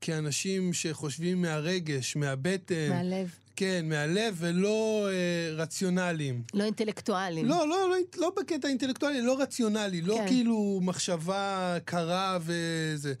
[0.00, 3.34] כאנשים שחושבים מהרגש, מהבטן, מהלב.
[3.56, 6.42] כן, מהלב, ולא אה, רציונליים.
[6.54, 7.46] לא אינטלקטואלים.
[7.46, 10.26] לא, לא, לא, לא בקטע אינטלקטואלי, לא רציונלי, לא כן.
[10.26, 13.14] כאילו מחשבה קרה וזה.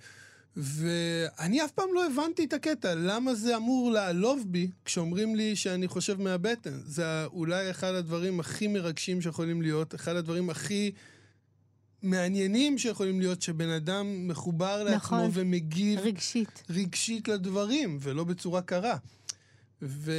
[0.56, 5.88] ואני אף פעם לא הבנתי את הקטע, למה זה אמור לעלוב בי כשאומרים לי שאני
[5.88, 6.80] חושב מהבטן.
[6.86, 10.92] זה אולי אחד הדברים הכי מרגשים שיכולים להיות, אחד הדברים הכי
[12.02, 15.30] מעניינים שיכולים להיות, שבן אדם מחובר לעצמו נכון.
[15.32, 16.62] ומגיב רגשית.
[16.70, 18.96] רגשית לדברים, ולא בצורה קרה.
[19.82, 20.12] ו...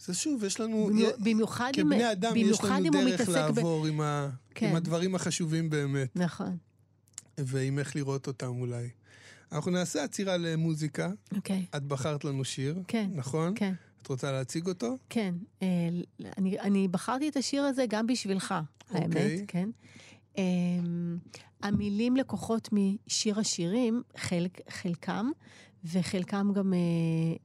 [0.00, 0.86] זה שוב, יש לנו...
[0.86, 4.28] במיו- במיוחד אם- כבני אדם יש לנו דרך מתעסק ב- לעבור עם, ה...
[4.54, 4.68] כן.
[4.68, 6.56] עם הדברים החשובים באמת, נכון.
[7.38, 8.88] ועם איך לראות אותם אולי.
[9.52, 11.10] אנחנו נעשה עצירה למוזיקה.
[11.36, 11.64] אוקיי.
[11.76, 13.10] את בחרת לנו שיר, כן.
[13.14, 13.52] נכון?
[13.56, 13.74] כן.
[14.02, 14.98] את רוצה להציג אותו?
[15.08, 15.66] כן, אה,
[16.38, 18.54] אני, אני בחרתי את השיר הזה גם בשבילך,
[18.90, 19.44] האמת, אוקיי.
[19.48, 19.68] כן.
[20.38, 20.42] אה,
[21.62, 25.30] המילים לקוחות משיר השירים, חלק, חלקם,
[25.84, 26.78] וחלקם גם אה,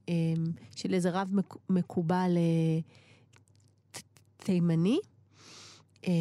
[0.10, 0.14] אה,
[0.76, 2.80] של איזה רב מק, מקובל אה,
[4.38, 5.00] תימני.
[6.08, 6.12] אה,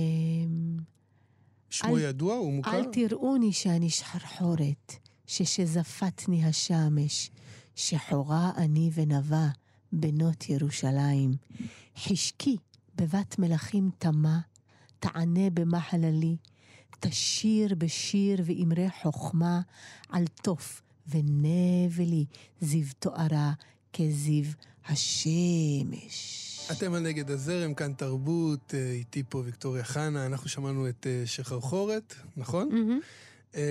[1.71, 2.35] שמו אל- ידוע?
[2.35, 2.71] הוא מוכר?
[2.77, 4.93] אל תראוני שאני שחרחורת,
[5.27, 7.31] ששזפתני השמש,
[7.77, 9.49] שחורה אני ונבה,
[9.93, 11.31] בנות ירושלים.
[11.97, 12.57] חשקי
[12.95, 14.41] בבת מלכים תמה,
[15.01, 16.37] תענה במחללי,
[17.01, 19.61] תשיר בשיר ואמרי חוכמה,
[20.09, 22.25] על תוף ונבלי,
[22.61, 23.53] זיו תוארה
[23.93, 24.45] כזיו
[24.89, 26.45] השמש.
[26.73, 31.23] אתם על נגד הזרם, כאן תרבות, אה, איתי פה ויקטוריה חנה, אנחנו שמענו את אה,
[31.27, 32.69] שחרחורת, נכון?
[32.69, 33.01] מהמם.
[33.55, 33.63] אה,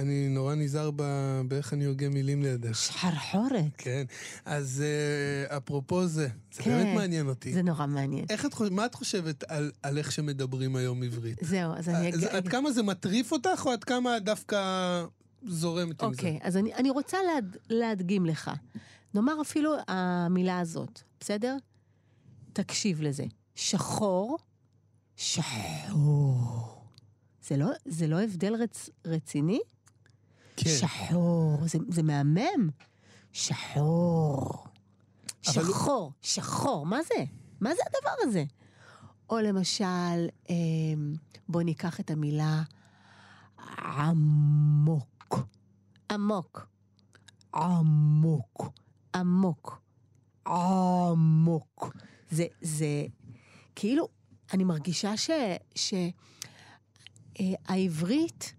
[0.00, 2.74] אני נורא נזהר ב- באיך אני הוגה מילים לידך.
[2.76, 3.64] שחרחורת.
[3.78, 4.04] כן,
[4.44, 4.82] אז
[5.50, 6.70] אה, אפרופו זה, זה כן.
[6.70, 7.52] באמת מעניין אותי.
[7.52, 8.24] זה נורא מעניין.
[8.70, 11.38] מה את חושבת על, על איך שמדברים היום עברית?
[11.42, 12.12] זהו, אז אני...
[12.12, 14.58] אז אג- עד כמה זה מטריף אותך, או עד כמה דווקא
[15.46, 16.16] זורמת עם זה?
[16.16, 18.50] אוקיי, אז אני, אני רוצה להד, להדגים לך.
[19.14, 21.56] נאמר אפילו המילה הזאת, בסדר?
[22.52, 23.24] תקשיב לזה.
[23.54, 24.38] שחור,
[25.16, 26.83] שחור.
[27.46, 29.60] זה לא, זה לא הבדל רצ, רציני?
[30.56, 30.70] כן.
[30.70, 32.70] שחור, זה, זה מהמם.
[33.32, 34.64] שחור.
[35.46, 37.24] אבל שחור, שחור, מה זה?
[37.60, 38.44] מה זה הדבר הזה?
[39.30, 41.14] או למשל, אמ,
[41.48, 42.62] בוא ניקח את המילה
[43.78, 45.36] עמוק.
[46.10, 46.66] עמוק.
[47.54, 48.62] עמוק.
[49.14, 49.80] עמוק.
[50.46, 51.96] עמוק.
[52.30, 53.06] זה, זה,
[53.74, 54.08] כאילו,
[54.52, 55.30] אני מרגישה ש...
[55.74, 55.94] ש...
[57.40, 58.54] אה, העברית,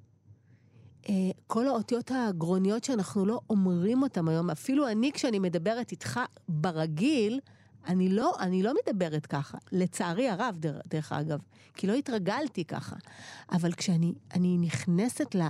[1.10, 1.14] אה,
[1.48, 7.40] כל האותיות הגרוניות שאנחנו לא אומרים אותן היום, אפילו אני כשאני מדברת איתך ברגיל,
[7.88, 11.40] אני לא, אני לא מדברת ככה, לצערי הרב, דר, דרך אגב,
[11.74, 12.96] כי לא התרגלתי ככה.
[13.52, 15.42] אבל כשאני אני נכנסת ל,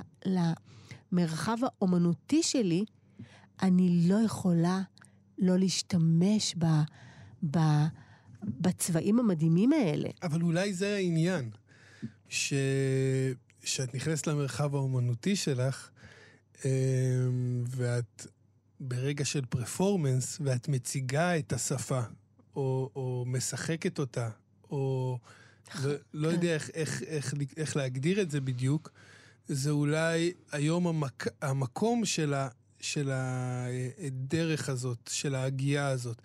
[1.12, 2.86] למרחב האומנותי שלי,
[3.62, 4.82] אני לא יכולה
[5.38, 6.66] לא להשתמש ב,
[7.52, 7.60] ב,
[8.44, 10.10] בצבעים המדהימים האלה.
[10.24, 11.50] אבל אולי זה העניין,
[12.30, 12.54] ש...
[13.64, 15.90] שאת נכנסת למרחב האומנותי שלך,
[16.66, 18.28] אמ, ואת
[18.80, 22.02] ברגע של פרפורמנס, ואת מציגה את השפה,
[22.56, 24.30] או, או משחקת אותה,
[24.72, 25.18] או
[25.84, 28.92] לא, לא יודע איך, איך, איך, איך להגדיר את זה בדיוק,
[29.48, 36.22] זה אולי היום המק, המקום של, ה, של הדרך הזאת, של ההגייה הזאת.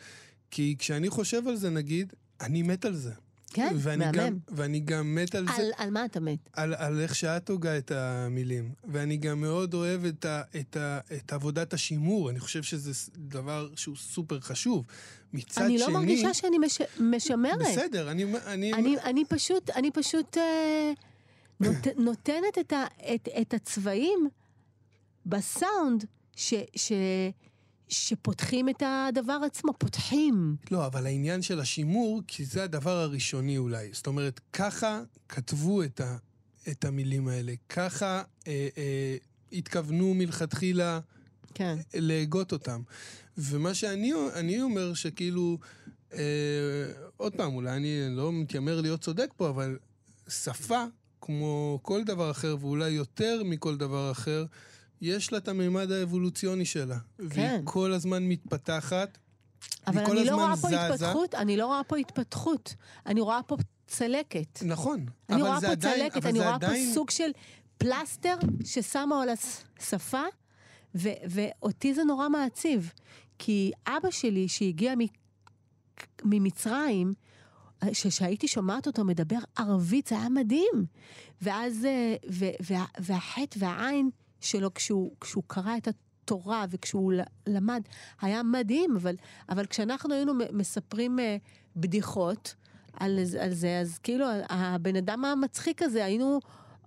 [0.50, 3.12] כי כשאני חושב על זה, נגיד, אני מת על זה.
[3.52, 4.18] כן, ואני מהמם.
[4.18, 6.38] גם, ואני גם מת על, על, זה, על מה אתה מת?
[6.52, 8.72] על, על איך שאת הוגה את המילים.
[8.84, 13.68] ואני גם מאוד אוהב את, ה, את, ה, את עבודת השימור, אני חושב שזה דבר
[13.76, 14.84] שהוא סופר חשוב.
[15.32, 15.86] מצד אני שני...
[15.92, 17.58] לא מרגישה שאני מש, משמרת.
[17.58, 18.24] בסדר, אני...
[18.46, 20.92] אני, אני, אני פשוט, אני פשוט אה,
[21.60, 22.84] נות, נותנת את, ה,
[23.14, 24.28] את, את הצבעים
[25.26, 26.04] בסאונד
[26.36, 26.92] ש, ש,
[27.90, 30.57] שפותחים את הדבר עצמו, פותחים.
[30.70, 33.88] לא, אבל העניין של השימור, כי זה הדבר הראשוני אולי.
[33.92, 36.16] זאת אומרת, ככה כתבו את, ה,
[36.70, 39.16] את המילים האלה, ככה אה, אה,
[39.53, 41.00] התכוונו מלכתחילה
[41.55, 41.79] כן.
[41.94, 42.83] להגות אותם.
[43.38, 45.59] ומה שאני אני אומר, שכאילו,
[46.12, 46.20] אה,
[47.16, 49.79] עוד פעם, אולי אני לא מתיימר להיות צודק פה, אבל
[50.29, 50.85] שפה,
[51.20, 54.44] כמו כל דבר אחר, ואולי יותר מכל דבר אחר,
[55.00, 56.98] יש לה את המימד האבולוציוני שלה.
[57.18, 57.60] והיא כן.
[57.64, 59.18] כל הזמן מתפתחת.
[59.86, 60.86] אבל אני לא רואה פה זזה.
[60.86, 62.74] התפתחות, אני לא רואה פה התפתחות.
[63.06, 64.62] אני רואה פה צלקת.
[64.62, 65.06] נכון.
[65.28, 66.86] אני רואה פה עדיין, צלקת, אני רואה עדיין...
[66.88, 67.30] פה סוג של
[67.78, 70.22] פלסטר ששמו על השפה,
[70.94, 72.92] ו- ואותי זה נורא מעציב.
[73.38, 75.06] כי אבא שלי, שהגיע מ-
[76.24, 77.12] ממצרים,
[77.92, 80.84] כשהייתי שומעת אותו מדבר ערבית, זה היה מדהים.
[81.42, 84.10] ואז, אה, ו- וה- והחטא והעין
[84.40, 87.12] שלו, כשהוא, כשהוא קרא את התורה וכשהוא
[87.46, 87.83] למד,
[88.20, 89.14] היה מדהים, אבל,
[89.48, 91.37] אבל כשאנחנו היינו מספרים אה,
[91.76, 92.55] בדיחות
[92.92, 96.40] על, על זה, אז כאילו הבן אדם המצחיק הזה, היינו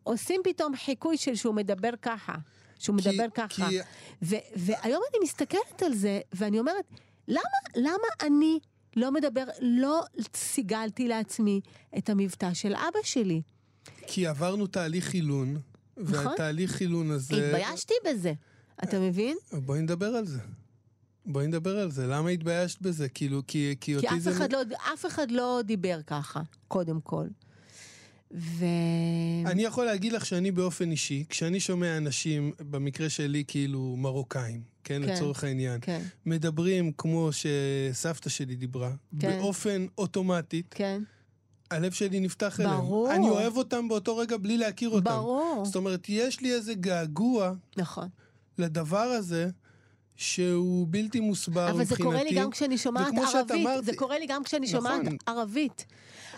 [0.04, 2.36] עושים פתאום חיקוי של שהוא מדבר ככה.
[2.80, 3.70] שהוא כי- מדבר ככה.
[3.70, 3.80] כי-
[4.22, 6.86] ו- והיום אני מסתכלת על זה, ואני אומרת,
[7.28, 7.42] למה,
[7.76, 8.60] למה אני
[8.96, 10.02] לא מדבר, לא
[10.36, 11.62] סיגלתי לעצמי
[11.98, 13.42] את המבטא של אבא שלי?
[14.08, 15.58] כי עברנו תהליך חילון,
[15.98, 17.36] והתהליך חילון הזה...
[17.36, 18.34] התביישתי בזה,
[18.84, 19.38] אתה מבין?
[19.52, 20.40] בואי נדבר על זה.
[21.26, 22.08] בואי נדבר על זה.
[22.08, 23.10] למה התביישת בזה?
[23.10, 24.32] כאילו, כי, כי כי אותי אף זה...
[24.32, 24.62] אחד, לא,
[24.94, 27.26] אף אחד לא דיבר ככה, קודם כל.
[28.34, 28.66] ו...
[29.46, 35.02] אני יכול להגיד לך שאני באופן אישי, כשאני שומע אנשים, במקרה שלי כאילו מרוקאים, כן,
[35.06, 35.14] כן.
[35.14, 39.40] לצורך העניין, כן, מדברים כמו שסבתא שלי דיברה, כן.
[39.40, 41.02] באופן אוטומטית, כן,
[41.74, 42.78] הלב שלי נפתח אליהם.
[42.82, 43.12] ברור.
[43.12, 45.06] אני אוהב אותם באותו רגע בלי להכיר אותם.
[45.12, 45.62] ברור.
[45.66, 48.08] זאת אומרת, יש לי איזה געגוע נכון.
[48.58, 49.50] לדבר הזה,
[50.16, 52.04] שהוא בלתי מוסבר אבל זה מבחינתי.
[52.04, 54.80] קורה לי גם כשאני שומעת ערבית, אמרת- זה קורה לי גם כשאני נכון.
[54.82, 55.86] שומעת ערבית.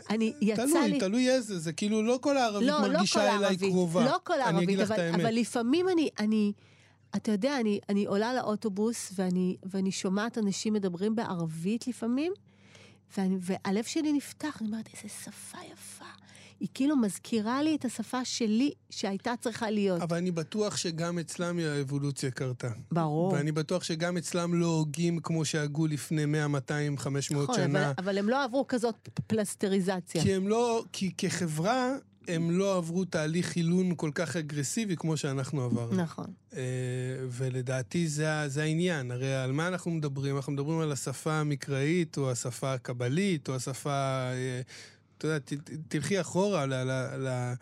[0.10, 1.00] אני, יצא תלוי, לי...
[1.00, 4.06] תלוי איזה, זה כאילו לא כל הערבית לא, לא כל מרגישה אליי הערבית, קרובה.
[4.06, 5.20] לא כל אני הערבית, אגיד לך את אבל, האמת.
[5.20, 6.54] אבל לפעמים אני, אני,
[7.16, 12.34] אתה יודע, אני, אני עולה לאוטובוס ואני, ואני שומעת אנשים מדברים בערבית לפעמים,
[13.18, 16.06] ואני, והלב שלי נפתח, אני אומרת, איזה שפה יפה.
[16.60, 20.02] היא כאילו מזכירה לי את השפה שלי שהייתה צריכה להיות.
[20.02, 22.70] אבל אני בטוח שגם אצלם האבולוציה קרתה.
[22.92, 23.34] ברור.
[23.34, 27.94] ואני בטוח שגם אצלם לא הוגים כמו שהגו לפני 100, 200, 500 נכון, אבל, שנה.
[27.98, 30.24] אבל הם לא עברו כזאת פלסטריזציה.
[30.24, 31.96] כי הם לא, כי כחברה,
[32.28, 35.96] הם לא עברו תהליך חילון כל כך אגרסיבי כמו שאנחנו עברנו.
[35.96, 36.26] נכון.
[36.54, 36.62] אה,
[37.30, 39.12] ולדעתי זה, זה העניין.
[39.12, 40.36] הרי על מה אנחנו מדברים?
[40.36, 43.90] אנחנו מדברים על השפה המקראית, או השפה הקבלית, או השפה...
[43.92, 44.62] אה,
[45.18, 45.54] אתה יודע, ת,
[45.88, 46.74] תלכי אחורה ל...
[46.74, 46.92] ל,
[47.28, 47.54] ל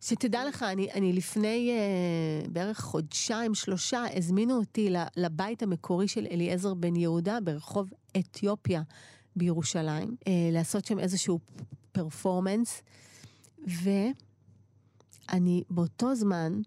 [0.00, 6.74] שתדע לך, אני, אני לפני אה, בערך חודשיים, שלושה, הזמינו אותי לבית המקורי של אליעזר
[6.74, 8.82] בן יהודה ברחוב אתיופיה
[9.36, 11.38] בירושלים, אה, לעשות שם איזשהו
[11.92, 12.82] פרפורמנס,
[13.64, 16.60] ואני באותו זמן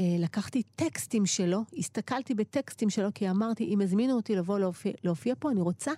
[0.00, 5.34] אה, לקחתי טקסטים שלו, הסתכלתי בטקסטים שלו, כי אמרתי, אם הזמינו אותי לבוא להופיע, להופיע
[5.38, 5.92] פה, אני רוצה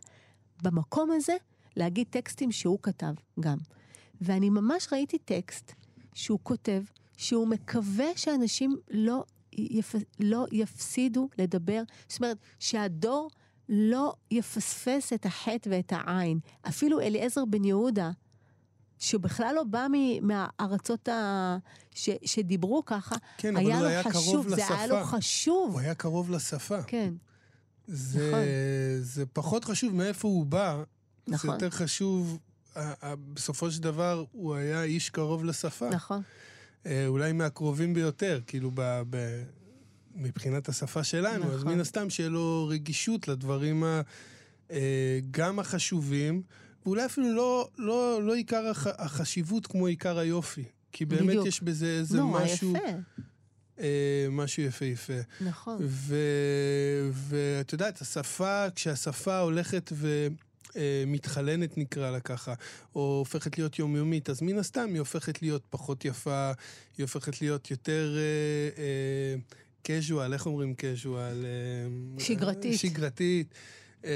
[0.63, 1.37] במקום הזה
[1.77, 3.59] להגיד טקסטים שהוא כתב גם.
[4.21, 5.73] ואני ממש ראיתי טקסט
[6.15, 6.83] שהוא כותב,
[7.17, 9.95] שהוא מקווה שאנשים לא, יפ...
[10.21, 13.31] לא יפסידו לדבר, זאת אומרת, שהדור
[13.69, 16.39] לא יפספס את החטא ואת העין.
[16.63, 18.11] אפילו אליעזר בן יהודה,
[19.01, 19.87] שבכלל לא בא
[20.23, 21.57] מהארצות ה...
[21.95, 22.11] ש...
[22.25, 25.17] שדיברו ככה, כן, אבל היה הוא לו היה חשוב, קרוב זה היה לו לשפה.
[25.17, 25.73] חשוב.
[25.73, 26.83] הוא היה קרוב לשפה.
[26.83, 27.15] כן,
[27.87, 28.41] זה, נכון.
[29.01, 30.83] זה פחות חשוב מאיפה הוא בא,
[31.27, 31.51] זה נכון.
[31.51, 32.39] יותר חשוב,
[33.35, 35.91] בסופו של דבר הוא היה איש קרוב לשפה.
[35.91, 36.23] נכון.
[36.87, 39.43] אה, אולי מהקרובים ביותר, כאילו ב, ב,
[40.15, 41.73] מבחינת השפה שלנו, אז נכון.
[41.73, 44.01] מן הסתם שיהיה לו רגישות לדברים ה,
[44.71, 46.43] אה, גם החשובים,
[46.87, 50.65] ואולי אפילו לא, לא, לא עיקר הח, החשיבות כמו עיקר היופי.
[50.93, 51.47] כי באמת בדיוק.
[51.47, 52.87] יש בזה איזה נורא משהו, יפה.
[53.81, 55.13] אה, משהו יפהפה.
[55.41, 55.79] נכון.
[57.13, 59.93] ואת יודעת, השפה, כשהשפה הולכת
[60.77, 62.55] ומתחלנת, נקרא לה ככה,
[62.95, 66.53] או הופכת להיות יומיומית, אז מן הסתם היא הופכת להיות פחות יפה,
[66.99, 68.17] היא הופכת להיות יותר
[69.85, 71.45] casual, איך אומרים casual?
[71.45, 72.79] אה, שגרתית.
[72.79, 73.55] שגרתית.
[74.05, 74.11] אה,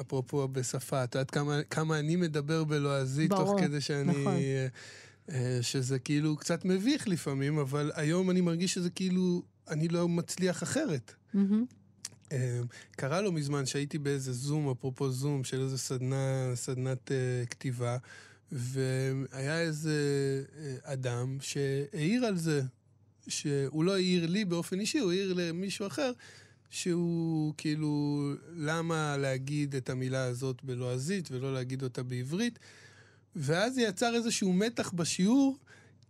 [0.00, 4.12] אפרופו בשפה, את יודעת כמה, כמה אני מדבר בלועזית, תוך ברור, כדי שאני...
[4.20, 4.34] נכון.
[5.30, 10.62] אה, שזה כאילו קצת מביך לפעמים, אבל היום אני מרגיש שזה כאילו, אני לא מצליח
[10.62, 11.12] אחרת.
[12.32, 12.60] אה,
[12.90, 17.96] קרה לא מזמן שהייתי באיזה זום, אפרופו זום, של איזה סדנה, סדנת אה, כתיבה,
[18.52, 19.92] והיה איזה
[20.58, 22.62] אה, אדם שהעיר על זה,
[23.28, 26.12] שהוא לא העיר לי באופן אישי, הוא העיר למישהו אחר,
[26.70, 28.22] שהוא כאילו,
[28.56, 32.58] למה להגיד את המילה הזאת בלועזית ולא להגיד אותה בעברית?
[33.36, 35.58] ואז זה יצר איזשהו מתח בשיעור,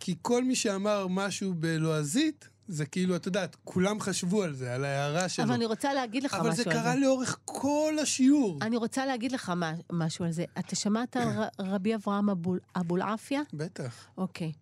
[0.01, 4.85] כי כל מי שאמר משהו בלועזית, זה כאילו, את יודעת, כולם חשבו על זה, על
[4.85, 5.45] ההערה שלו.
[5.45, 8.59] אבל אני רוצה להגיד לך אבל משהו זה על קרה לאורך כל השיעור.
[8.63, 9.53] אני רוצה להגיד לך
[9.93, 10.45] משהו על זה.
[10.59, 11.27] אתה שמעת על
[11.59, 13.41] רבי אברהם אבול- אבולעפיה?
[13.53, 14.07] בטח.
[14.19, 14.53] אוקיי.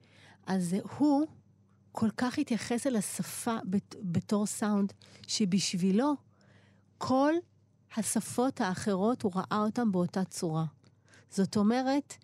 [0.46, 1.26] אז הוא
[1.98, 4.92] כל כך התייחס אל השפה בת- בתור סאונד,
[5.26, 6.14] שבשבילו
[6.98, 7.34] כל
[7.96, 10.64] השפות האחרות, הוא ראה אותן באותה צורה.
[11.30, 12.14] זאת אומרת,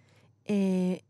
[0.48, 0.54] אה,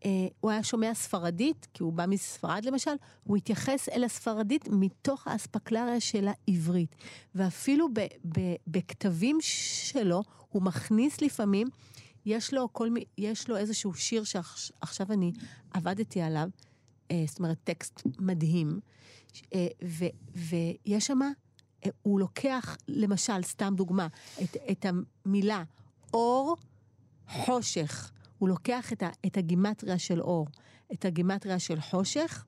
[0.04, 2.90] אה, הוא היה שומע ספרדית, כי הוא בא מספרד למשל,
[3.24, 6.96] הוא התייחס אל הספרדית מתוך האספקלריה של העברית.
[7.34, 11.68] ואפילו ב, ב, בכתבים שלו, הוא מכניס לפעמים,
[12.26, 15.32] יש לו, כל, יש לו איזשהו שיר שעכשיו אני
[15.70, 16.48] עבדתי עליו,
[17.26, 18.80] זאת אומרת, טקסט מדהים,
[19.54, 21.20] אה, ו, ויש שם,
[21.84, 24.06] אה, הוא לוקח, למשל, סתם דוגמה,
[24.42, 24.86] את, את
[25.24, 25.62] המילה
[26.14, 26.56] אור,
[27.28, 28.10] חושך.
[28.38, 30.46] הוא לוקח את, ה, את הגימטריה של אור,
[30.92, 32.44] את הגימטריה של חושך,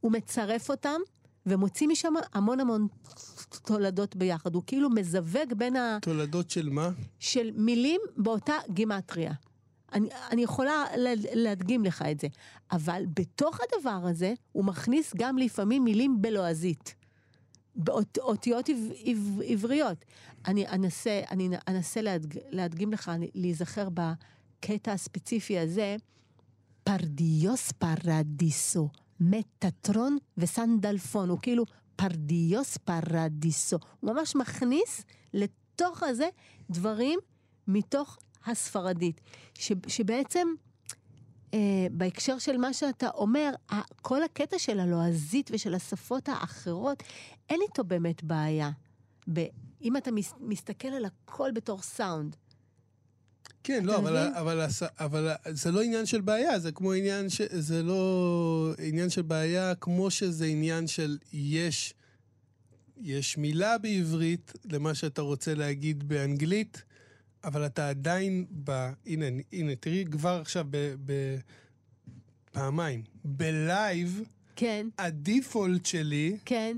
[0.00, 1.00] הוא מצרף אותם
[1.46, 2.86] ומוציא משם המון המון
[3.64, 4.54] תולדות ביחד.
[4.54, 5.98] הוא כאילו מזווג בין ה...
[6.02, 6.90] תולדות של מה?
[7.18, 9.32] של מילים באותה גימטריה.
[9.92, 12.26] אני, אני יכולה לה- להדגים לך את זה,
[12.72, 16.94] אבל בתוך הדבר הזה הוא מכניס גם לפעמים מילים בלועזית.
[17.76, 20.04] באותיות עב, עב, עבריות.
[20.46, 25.96] אני אנסה, אני אנסה להדג, להדגים לך, להיזכר בקטע הספציפי הזה,
[26.84, 28.88] פרדיוס פרדיסו,
[29.20, 31.64] מטטרון וסנדלפון, הוא כאילו
[31.96, 33.78] פרדיוס פרדיסו.
[34.00, 36.28] הוא ממש מכניס לתוך הזה
[36.70, 37.18] דברים
[37.68, 39.20] מתוך הספרדית,
[39.54, 40.48] ש, שבעצם
[41.54, 41.58] אה,
[41.90, 43.50] בהקשר של מה שאתה אומר,
[44.02, 47.02] כל הקטע של הלועזית ושל השפות האחרות,
[47.50, 48.70] אין איתו באמת בעיה.
[49.32, 49.44] ב,
[49.82, 52.36] אם אתה מס, מסתכל על הכל בתור סאונד.
[53.64, 54.16] כן, לא, אבל?
[54.16, 57.40] אבל, הס- אבל זה לא עניין של בעיה, זה כמו עניין ש...
[57.42, 61.94] זה לא עניין של בעיה כמו שזה עניין של יש,
[63.00, 66.82] יש מילה בעברית למה שאתה רוצה להגיד באנגלית,
[67.44, 68.90] אבל אתה עדיין ב...
[69.06, 70.94] הנה, הנה, תראי כבר עכשיו ב...
[71.06, 71.12] ב...
[72.52, 73.02] פעמיים.
[73.24, 74.22] בלייב,
[74.56, 76.76] כן, הדיפולט שלי כן.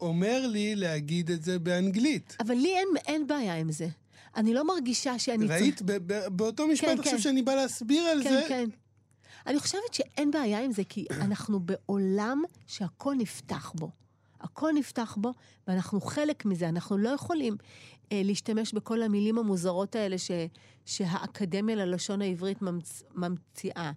[0.00, 2.36] אומר לי להגיד את זה באנגלית.
[2.40, 3.88] אבל לי אין, אין בעיה עם זה.
[4.36, 5.82] אני לא מרגישה שאני ראית?
[5.82, 7.18] ב- ב- באותו משפט כן, עכשיו כן.
[7.18, 8.68] שאני בא להסביר על כן, זה, כן.
[9.46, 13.90] אני חושבת שאין בעיה עם זה, כי אנחנו בעולם שהכל נפתח בו.
[14.40, 15.32] הכל נפתח בו,
[15.66, 16.68] ואנחנו חלק מזה.
[16.68, 17.56] אנחנו לא יכולים
[18.12, 20.30] להשתמש בכל המילים המוזרות האלה ש,
[20.86, 23.92] שהאקדמיה ללשון העברית מצ, ממציאה.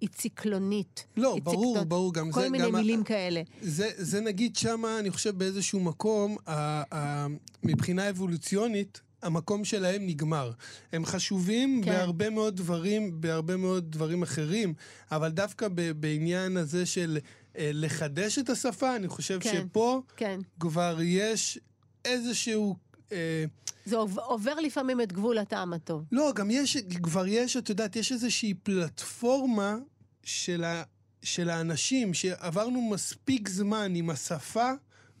[0.00, 1.06] היא ציקלונית.
[1.16, 3.42] לא, היא ברור, ציקטון- ברור, גם כל זה, מיני גם ה- מילים כאלה.
[3.62, 6.54] זה, זה נגיד שמה, אני חושב באיזשהו מקום, ה,
[6.94, 7.26] ה,
[7.62, 10.52] מבחינה אבולוציונית, המקום שלהם נגמר.
[10.92, 11.90] הם חשובים כן.
[11.90, 14.74] בהרבה מאוד דברים, בהרבה מאוד דברים אחרים,
[15.12, 17.18] אבל דווקא ב, בעניין הזה של
[17.58, 19.38] אה, לחדש את השפה, אני חושב.
[19.40, 19.50] כן.
[19.70, 20.40] שפה כן.
[20.60, 21.58] כבר יש
[22.04, 22.76] איזשהו...
[23.12, 23.44] אה,
[23.84, 26.04] זה עובר, לפעמים את גבול הטעם הטוב.
[26.12, 29.76] לא, גם יש, כבר יש, את יודעת, יש איזושהי פלטפורמה
[30.24, 30.82] של, ה,
[31.22, 34.70] של האנשים שעברנו מספיק זמן עם השפה,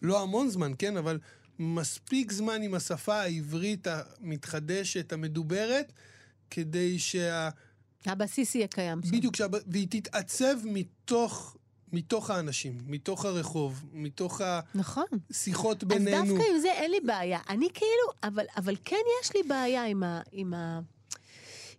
[0.02, 1.18] לא המון זמן, כן, אבל
[1.58, 5.92] מספיק זמן עם השפה העברית המתחדשת, המדוברת,
[6.50, 7.48] כדי שה...
[8.06, 9.10] הבסיס יהיה קיים שם.
[9.10, 9.50] בדיוק, שהב...
[9.66, 11.56] והיא תתעצב מתוך,
[11.92, 14.40] מתוך האנשים, מתוך הרחוב, מתוך
[14.74, 15.04] נכון.
[15.30, 16.24] השיחות אז בינינו.
[16.24, 17.38] דווקא עם זה אין לי בעיה.
[17.48, 20.80] אני כאילו, אבל, אבל כן יש לי בעיה עם, ה, עם, ה,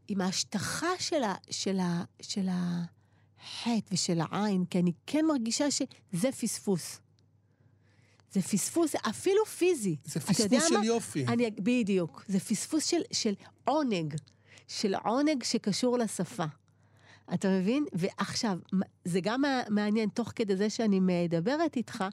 [0.07, 6.31] עם ההשטחה של, ה, של, ה, של החטא ושל העין, כי אני כן מרגישה שזה
[6.41, 6.99] פספוס.
[8.31, 9.95] זה פספוס אפילו פיזי.
[10.05, 10.85] זה פספוס של מה?
[10.85, 11.25] יופי.
[11.27, 12.23] אני, בדיוק.
[12.27, 13.33] זה פספוס של, של
[13.63, 14.15] עונג.
[14.67, 16.45] של עונג שקשור לשפה.
[17.33, 17.85] אתה מבין?
[17.93, 18.57] ועכשיו,
[19.05, 22.03] זה גם מע- מעניין, תוך כדי זה שאני מדברת איתך,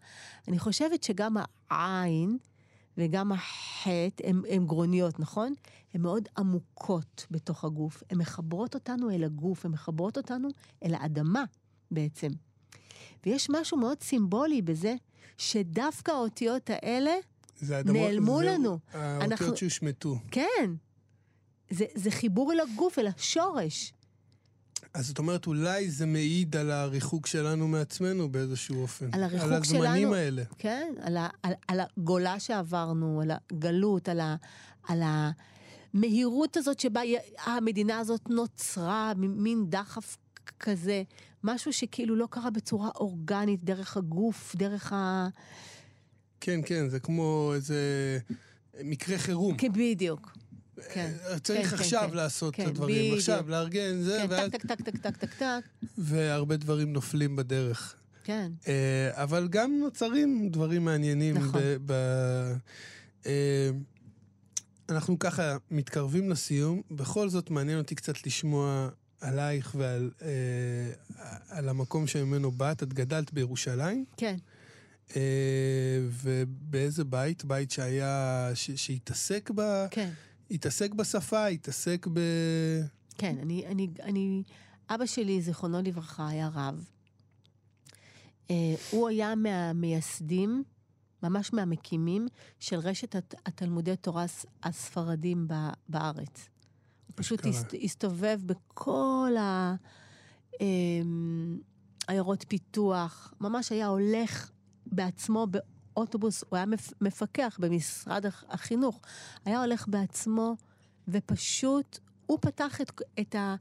[0.49, 1.37] אני חושבת שגם
[1.71, 2.39] העין
[2.97, 5.53] וגם החטא הן גרוניות, נכון?
[5.95, 8.03] הן מאוד עמוקות בתוך הגוף.
[8.11, 10.49] הן מחברות אותנו אל הגוף, הן מחברות אותנו
[10.85, 11.45] אל האדמה
[11.91, 12.29] בעצם.
[13.27, 14.95] ויש משהו מאוד סימבולי בזה,
[15.39, 17.15] שדווקא האותיות האלה,
[17.63, 18.79] הדבר- נעלמו זה לנו.
[18.93, 20.17] האותיות אנחנו- שהושמטו.
[20.31, 20.71] כן,
[21.71, 23.93] זה, זה חיבור אל הגוף, אל השורש.
[24.95, 29.09] אז זאת אומרת, אולי זה מעיד על הריחוק שלנו מעצמנו באיזשהו אופן.
[29.13, 30.15] על הריחוק על הזמנים שלנו.
[30.15, 30.43] האלה.
[30.59, 34.37] כן, על, ה, על, על הגולה שעברנו, על הגלות, על, ה,
[34.89, 35.03] על
[35.95, 37.01] המהירות הזאת שבה
[37.45, 40.17] המדינה הזאת נוצרה, מין דחף
[40.61, 41.03] כזה,
[41.45, 45.29] משהו שכאילו לא קרה בצורה אורגנית, דרך הגוף, דרך ה...
[46.41, 48.19] כן, כן, זה כמו איזה
[48.85, 49.57] מקרה חירום.
[49.57, 50.33] כן, בדיוק.
[50.93, 51.13] כן.
[51.43, 52.17] צריך כן, כן, עכשיו כן.
[52.17, 52.97] לעשות כן, את הדברים.
[52.97, 53.19] בדיוק.
[53.19, 54.51] עכשיו, לארגן זה, כן, ואז...
[54.51, 55.89] טק, טק, טק, טק, טק, טק.
[55.99, 57.95] והרבה דברים נופלים בדרך.
[58.25, 61.37] כן, אה, אבל גם נוצרים דברים מעניינים.
[61.37, 61.61] נכון.
[61.61, 61.93] ב, ב,
[63.27, 63.71] אה,
[64.89, 68.89] אנחנו ככה מתקרבים לסיום, בכל זאת מעניין אותי קצת לשמוע
[69.21, 70.29] עלייך ועל אה,
[71.49, 72.83] על המקום שממנו באת.
[72.83, 74.37] את גדלת בירושלים, כן.
[75.17, 77.45] אה, ובאיזה בית?
[77.45, 80.11] בית שהיה, ש, שהתעסק ב, כן.
[80.51, 82.21] התעסק בשפה, התעסק ב...
[83.19, 84.43] כן, אני, אני, אני,
[84.91, 86.85] אבא שלי, זיכרונו לברכה, היה רב.
[88.51, 88.55] אה,
[88.91, 90.63] הוא היה מהמייסדים,
[91.23, 92.27] ממש מהמקימים,
[92.61, 95.55] של רשת הת, התלמודי תורה הס- הספרדים ב,
[95.89, 96.49] בארץ.
[97.07, 97.47] הוא פשוט.
[97.47, 99.75] הסת, הסתובב בכל ה...
[100.61, 101.59] אמ,
[102.09, 104.51] עיירות פיתוח, ממש היה הולך
[104.87, 105.47] בעצמו
[105.99, 109.01] באוטובוס, הוא היה מפ- מפקח במשרד הח- החינוך,
[109.45, 110.57] היה הולך בעצמו
[111.09, 113.55] ופשוט, הוא פתח את, את, ה,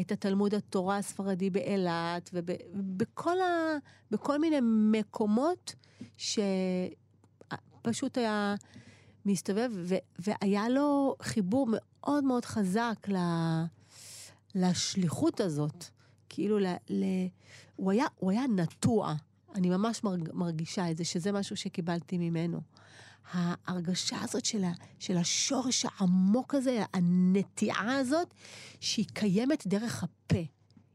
[0.00, 3.36] את התלמוד התורה הספרדי באילת ובכל
[4.10, 5.74] בכל מיני מקומות
[6.16, 6.48] שפשוט
[8.18, 8.54] היה
[9.26, 13.16] מסתובב, ו, והיה לו חיבור מאוד מאוד חזק ל,
[14.54, 15.84] לשליחות הזאת.
[16.28, 17.04] כאילו, ל, ל,
[17.76, 19.14] הוא, היה, הוא היה נטוע.
[19.54, 22.60] אני ממש מרג, מרגישה את זה, שזה משהו שקיבלתי ממנו.
[23.32, 28.34] ההרגשה הזאת של, ה, של השורש העמוק הזה, הנטיעה הזאת,
[28.80, 30.36] שהיא קיימת דרך הפה.
[30.36, 30.46] היא,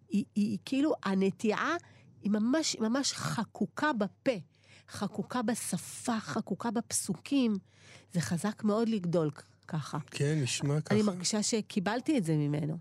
[0.10, 1.76] היא, היא כאילו, הנטיעה
[2.22, 4.32] היא ממש, ממש חקוקה בפה,
[4.89, 7.58] חקוקה בשפה, חקוקה בפסוקים.
[8.14, 9.32] זה חזק מאוד לגדול
[9.68, 9.97] ככה.
[10.12, 10.95] כן, נשמע ככה.
[10.95, 12.78] אני מרגישה שקיבלתי את זה ממנו.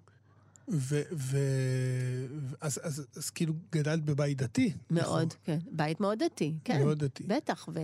[0.68, 1.02] ו...
[1.12, 1.38] ו...
[2.60, 4.72] אז, אז, אז כאילו גדלת בבית דתי.
[4.90, 5.58] מאוד, כן.
[5.70, 6.82] בית מאוד דתי, כן.
[6.82, 7.24] מאוד דתי.
[7.26, 7.80] בטח, ו...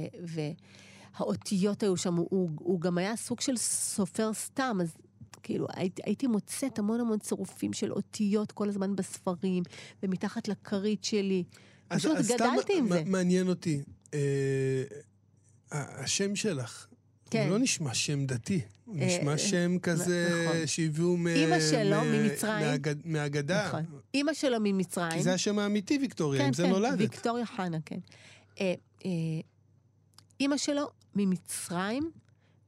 [1.16, 4.94] והאותיות היו שם, הוא, הוא, הוא גם היה סוג של סופר סתם, אז
[5.42, 9.62] כאילו, הייתי, הייתי מוצאת המון המון צירופים של אותיות כל הזמן בספרים,
[10.02, 11.44] ומתחת לכרית שלי.
[11.90, 13.02] אז- פשוט אז סתם גדלתי עם מ- זה.
[13.06, 13.82] מעניין אותי,
[14.14, 14.82] אה,
[15.72, 16.86] השם שלך,
[17.30, 17.42] כן.
[17.42, 20.66] הוא לא נשמע שם דתי, הוא אה, נשמע אה, שם כזה נכון.
[20.66, 21.26] שהביאו מ...
[21.26, 22.66] אמא שלו מ- ממצרים.
[22.66, 23.66] מהאגד- מהאגדה.
[23.68, 23.84] נכון.
[24.14, 25.10] אימא שלו ממצרים.
[25.12, 26.98] כי זה השם האמיתי, ויקטוריה, כן, עם זה כן, נולדת.
[26.98, 27.98] ויקטוריה חנה, כן.
[28.60, 28.74] אה,
[29.04, 29.10] אה,
[30.40, 32.10] אימא שלו ממצרים,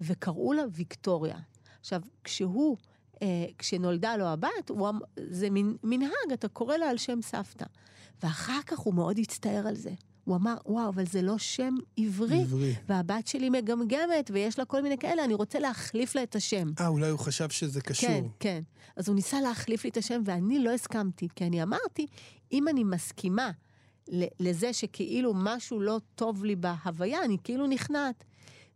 [0.01, 1.37] וקראו לה ויקטוריה.
[1.81, 2.77] עכשיו, כשהוא,
[3.23, 3.27] אה,
[3.59, 4.99] כשנולדה לו הבת, הוא, אמ-
[5.31, 5.49] זה
[5.83, 7.65] מנהג, אתה קורא לה על שם סבתא.
[8.23, 9.91] ואחר כך הוא מאוד הצטער על זה.
[10.25, 12.41] הוא אמר, וואו, אבל זה לא שם עברי.
[12.41, 12.75] עברי.
[12.89, 16.69] והבת שלי מגמגמת, ויש לה כל מיני כאלה, אני רוצה להחליף לה את השם.
[16.81, 18.09] אה, אולי הוא חשב שזה קשור.
[18.09, 18.63] כן, כן.
[18.97, 22.07] אז הוא ניסה להחליף לי את השם, ואני לא הסכמתי, כי אני אמרתי,
[22.53, 23.51] אם אני מסכימה
[24.41, 28.25] לזה שכאילו משהו לא טוב לי בהוויה, אני כאילו נכנעת.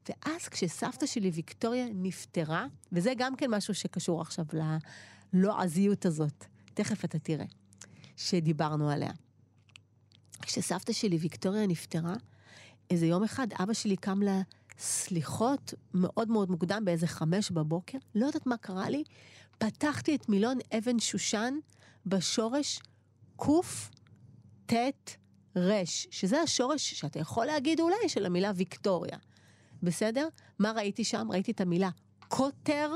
[0.08, 4.44] ואז כשסבתא שלי, ויקטוריה, נפטרה, וזה גם כן משהו שקשור עכשיו
[5.32, 6.44] ללועזיות הזאת,
[6.74, 7.44] תכף אתה תראה,
[8.16, 9.10] שדיברנו עליה.
[10.42, 12.14] כשסבתא שלי, ויקטוריה, נפטרה,
[12.90, 18.46] איזה יום אחד אבא שלי קם לסליחות מאוד מאוד מוקדם, באיזה חמש בבוקר, לא יודעת
[18.46, 19.04] מה קרה לי,
[19.58, 21.54] פתחתי את מילון אבן שושן
[22.06, 22.80] בשורש
[24.66, 25.10] קט
[25.56, 29.18] רש, שזה השורש שאתה יכול להגיד אולי של המילה ויקטוריה.
[29.82, 30.28] בסדר?
[30.58, 31.28] מה ראיתי שם?
[31.30, 31.90] ראיתי את המילה
[32.28, 32.92] קוטר,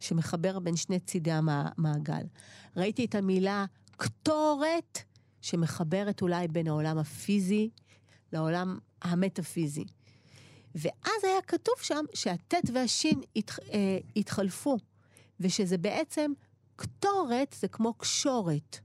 [0.00, 2.22] שמחבר בין שני צידי המעגל.
[2.76, 3.64] ראיתי את המילה
[3.96, 4.98] קטורת,
[5.42, 7.70] שמחברת אולי בין העולם הפיזי
[8.32, 9.84] לעולם המטאפיזי.
[10.74, 14.78] ואז היה כתוב שם שהט' והשין אה, התחלפו,
[15.40, 16.32] ושזה בעצם
[16.76, 18.78] קטורת זה כמו קשורת,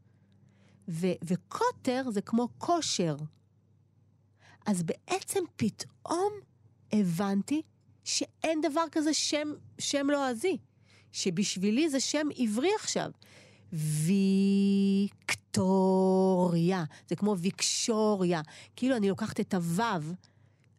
[0.88, 3.16] ו, וקוטר זה כמו כושר.
[4.66, 6.34] אז בעצם פתאום
[6.91, 7.62] הבנתי
[8.03, 9.47] שאין דבר כזה שם,
[9.80, 10.58] שם לועזי,
[11.12, 13.12] שבשבילי זה שם עברי עכשיו.
[15.53, 18.41] ויקטוריה, זה כמו ויקשוריה.
[18.76, 20.13] כאילו אני לוקחת את הוו,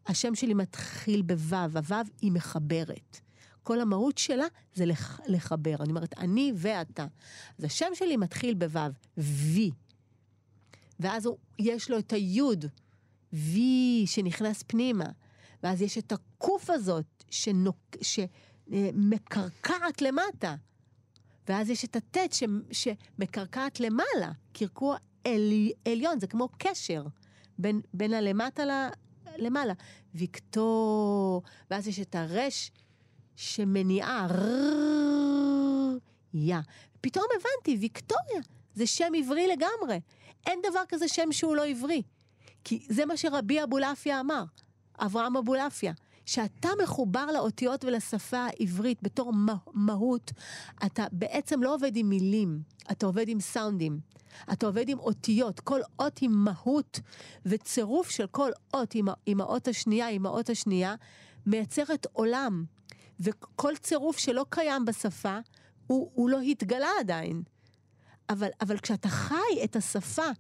[0.07, 3.21] השם שלי מתחיל בוו, הוו היא מחברת.
[3.63, 5.77] כל המהות שלה זה לח, לחבר.
[5.81, 7.07] אני אומרת, אני ואתה.
[7.59, 9.71] אז השם שלי מתחיל בוו, וי.
[11.01, 12.65] ואז הוא, יש לו את היוד,
[13.33, 15.07] וי, שנכנס פנימה.
[15.63, 20.55] ואז יש את הקוף הזאת, שנוק, שמקרקעת למטה.
[21.49, 22.43] ואז יש את הט' ש,
[22.73, 27.05] שמקרקעת למעלה, קרקוע עלי, עליון, זה כמו קשר
[27.59, 28.71] בין, בין הלמטה ל,
[29.37, 29.73] למעלה.
[30.15, 32.71] ויקטור, ואז יש את הרש
[33.37, 34.27] שמניעה,
[36.35, 36.57] יא.
[37.01, 38.41] פתאום הבנתי, ויקטוריה,
[38.75, 40.01] זה שם עברי לגמרי.
[40.47, 42.03] אין דבר כזה שם שהוא לא עברי.
[42.65, 44.45] כי זה מה שרבי אבולעפיה אמר,
[44.99, 45.93] אברהם אבולעפיה.
[46.27, 49.33] שאתה מחובר לאותיות ולשפה העברית בתור
[49.73, 50.33] מהות,
[50.87, 54.01] אתה בעצם לא עובד עם מילים, אתה עובד עם סאונדים.
[54.53, 57.01] אתה עובד עם אותיות, כל אות עם מהות
[57.47, 60.95] וצירוף של כל אות עם, עם האות השנייה, עם האות השנייה,
[61.47, 62.65] מייצרת עולם.
[63.21, 65.39] וכל צירוף שלא קיים בשפה,
[65.87, 67.43] הוא, הוא לא התגלה עדיין.
[68.31, 70.31] אבל, אבל כשאתה חי את השפה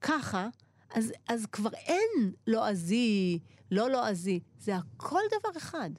[0.00, 0.48] ככה,
[0.94, 3.38] אז, אז כבר אין לועזי,
[3.70, 5.90] לא לועזי, זה הכל דבר אחד.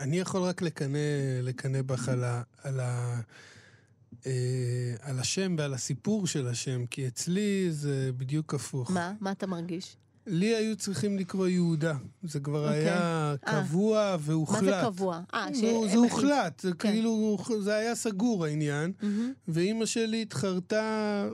[0.00, 0.98] אני יכול רק לקנא,
[1.42, 3.20] לקנא בך על, ה, על, ה,
[4.26, 8.90] אה, על השם ועל הסיפור של השם, כי אצלי זה בדיוק הפוך.
[8.90, 9.12] מה?
[9.20, 9.96] מה אתה מרגיש?
[10.28, 11.94] לי היו צריכים לקרוא יהודה.
[12.22, 12.68] זה כבר okay.
[12.68, 12.80] אוקיי.
[12.80, 13.62] היה אה.
[13.62, 14.18] קבוע 아.
[14.20, 14.62] והוחלט.
[14.62, 15.20] מה זה קבוע?
[15.34, 15.58] אה, ש...
[15.90, 16.90] זה הוחלט, זה כן.
[16.90, 19.04] כאילו, זה היה סגור העניין, mm-hmm.
[19.48, 21.28] ואימא שלי התחרתה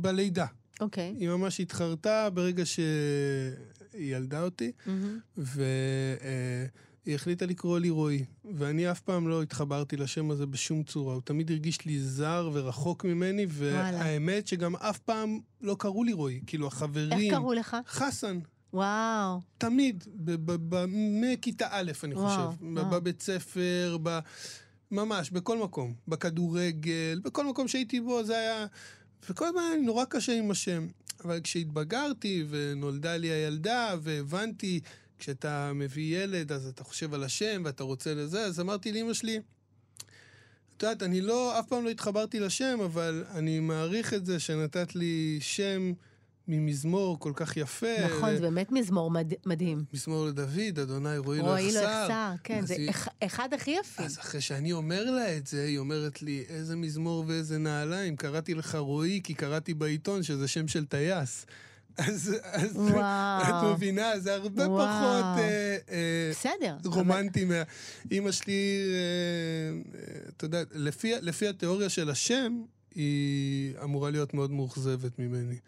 [0.00, 0.46] בלידה.
[0.80, 1.14] אוקיי.
[1.16, 1.20] Okay.
[1.20, 4.90] היא ממש התחרתה ברגע שהיא ילדה אותי, mm-hmm.
[5.36, 8.24] והיא החליטה לקרוא לי רועי.
[8.54, 11.14] ואני אף פעם לא התחברתי לשם הזה בשום צורה.
[11.14, 16.40] הוא תמיד הרגיש לי זר ורחוק ממני, והאמת שגם אף פעם לא קראו לי רועי.
[16.46, 17.12] כאילו, החברים...
[17.12, 17.76] איך קראו לך?
[17.86, 18.38] חסן.
[18.72, 19.40] וואו.
[19.58, 20.04] תמיד,
[21.22, 22.62] מכיתה א', אני וואו, חושב.
[22.62, 22.90] וואו.
[22.90, 24.18] בבית ספר, ב...
[24.90, 25.94] ממש, בכל מקום.
[26.08, 28.66] בכדורגל, בכל מקום שהייתי בו, זה היה...
[29.30, 30.86] וכל הזמן היה לי נורא קשה עם השם.
[31.24, 34.80] אבל כשהתבגרתי ונולדה לי הילדה והבנתי,
[35.18, 39.40] כשאתה מביא ילד אז אתה חושב על השם ואתה רוצה לזה, אז אמרתי לאמא שלי,
[40.76, 44.94] את יודעת, אני לא, אף פעם לא התחברתי לשם, אבל אני מעריך את זה שנתת
[44.94, 45.92] לי שם
[46.48, 48.06] ממזמור כל כך יפה.
[48.06, 49.32] נכון, זה באמת מזמור מד...
[49.46, 49.84] מדהים.
[49.94, 51.50] מזמור לדוד, אדוני רואי לא יחסר.
[51.50, 52.90] רואי לא יחסר, כן, זה היא...
[53.20, 54.04] אחד הכי יפים.
[54.04, 58.54] אז אחרי שאני אומר לה את זה, היא אומרת לי, איזה מזמור ואיזה נעליים, קראתי
[58.54, 61.46] לך רועי כי קראתי בעיתון שזה שם של טייס.
[62.08, 62.76] אז, אז
[63.48, 64.86] את מבינה, זה הרבה וואו.
[64.86, 67.44] פחות אה, אה, בסדר, רומנטי.
[67.44, 67.54] אבל...
[67.54, 67.62] מה...
[68.10, 72.62] אימא שלי, אה, אה, אתה יודע, לפי, לפי התיאוריה של השם,
[72.94, 75.58] היא אמורה להיות מאוד מאוכזבת ממני.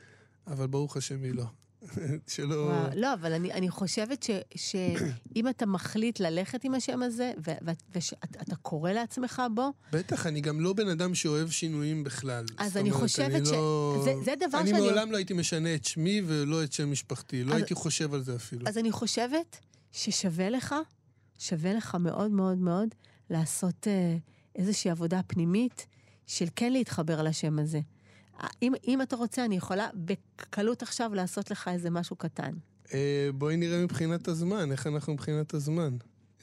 [0.51, 1.45] אבל ברוך השם היא לא.
[2.35, 2.55] שלא...
[2.55, 8.57] וואו, לא, אבל אני, אני חושבת ש, שאם אתה מחליט ללכת עם השם הזה, ואתה
[8.63, 9.73] קורא לעצמך בו...
[9.93, 12.45] בטח, אני גם לא בן אדם שאוהב שינויים בכלל.
[12.59, 13.53] אז אני אומרת, חושבת אני ש...
[13.53, 14.01] לא...
[14.05, 14.79] זה, זה דבר אני שאני...
[14.79, 18.15] אני מעולם לא הייתי משנה את שמי ולא את שם משפחתי, לא אז, הייתי חושב
[18.15, 18.67] על זה אפילו.
[18.69, 19.57] אז אני חושבת
[19.93, 20.75] ששווה לך,
[21.39, 22.89] שווה לך מאוד מאוד מאוד
[23.31, 24.17] לעשות אה,
[24.57, 25.87] איזושהי עבודה פנימית
[26.27, 27.81] של כן להתחבר לשם הזה.
[28.63, 32.53] אם, אם אתה רוצה, אני יכולה בקלות עכשיו לעשות לך איזה משהו קטן.
[32.95, 35.97] אה, בואי נראה מבחינת הזמן, איך אנחנו מבחינת הזמן.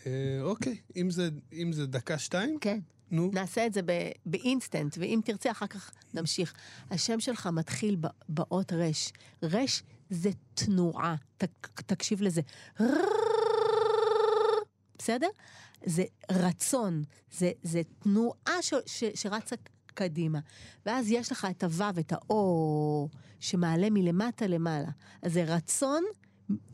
[0.06, 2.58] אה, אוקיי, אם זה, אם זה דקה-שתיים?
[2.62, 2.80] כן.
[3.12, 3.32] נו.
[3.34, 3.82] נעשה את זה
[4.26, 6.54] באינסטנט, ואם תרצה, אחר כך נמשיך.
[6.92, 7.98] השם שלך מתחיל
[8.30, 9.14] באות רש.
[9.44, 11.44] רש זה תנועה, ת,
[11.76, 12.42] תקשיב לזה.
[14.98, 15.28] בסדר?
[15.86, 19.56] זה רצון, זה, זה תנועה ש, ש, שרצה
[19.98, 20.40] קדימה.
[20.86, 24.90] ואז יש לך את הוו, את האו, שמעלה מלמטה למעלה.
[25.22, 26.04] אז זה רצון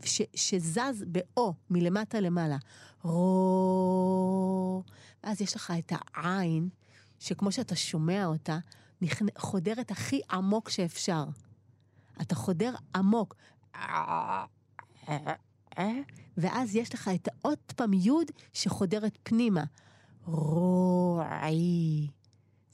[0.03, 2.57] ש, שזז באו, מלמטה למעלה.
[3.03, 4.83] רו...
[5.23, 6.69] ואז יש לך את העין,
[7.19, 8.57] שכמו שאתה שומע אותה,
[9.37, 11.23] חודרת הכי עמוק שאפשר.
[12.21, 13.35] אתה חודר עמוק.
[16.37, 19.63] ואז יש לך את העוד פעם יוד שחודרת פנימה.
[20.25, 22.07] רועי.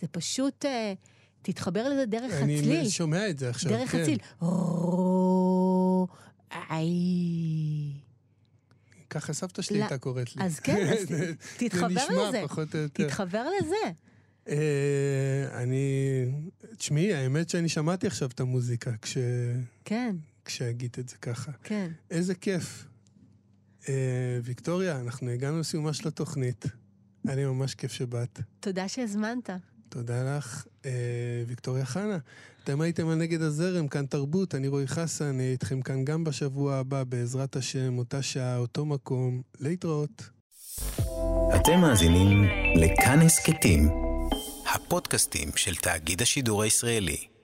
[0.02, 0.93] זה פשוט אה,
[1.41, 2.89] תתחבר לזה דרך אני הצליל.
[2.89, 4.00] שומע את זה עכשיו, דרך כן.
[4.02, 4.18] הצליל.
[9.10, 10.43] ככה סבתא שלי הייתה קוראת לי.
[10.43, 11.08] אז כן, אז
[11.58, 12.41] תתחבר זה נשמע לזה.
[12.45, 13.08] פחות או יותר.
[13.08, 13.76] תתחבר לזה.
[14.50, 16.26] אה, אני...
[16.78, 19.18] תשמעי, האמת שאני שמעתי עכשיו את המוזיקה כש...
[19.86, 21.52] כן, כשהגית את זה ככה.
[21.64, 21.91] כן.
[22.12, 22.86] איזה כיף.
[23.89, 23.93] אה,
[24.43, 26.66] ויקטוריה, אנחנו הגענו לסיומה של התוכנית.
[27.26, 28.39] היה לי ממש כיף שבאת.
[28.60, 29.50] תודה שהזמנת.
[29.90, 30.92] תודה לך, אה,
[31.48, 32.18] ויקטוריה חנה.
[32.64, 36.76] אתם הייתם על נגד הזרם, כאן תרבות, אני רועי חסן, אני איתכם כאן גם בשבוע
[36.76, 39.42] הבא, בעזרת השם, אותה שעה, אותו מקום.
[39.60, 40.30] להתראות.
[41.56, 42.44] אתם מאזינים
[42.76, 43.90] לכאן הסכתים,
[44.76, 47.39] הפודקאסטים של תאגיד השידור הישראלי.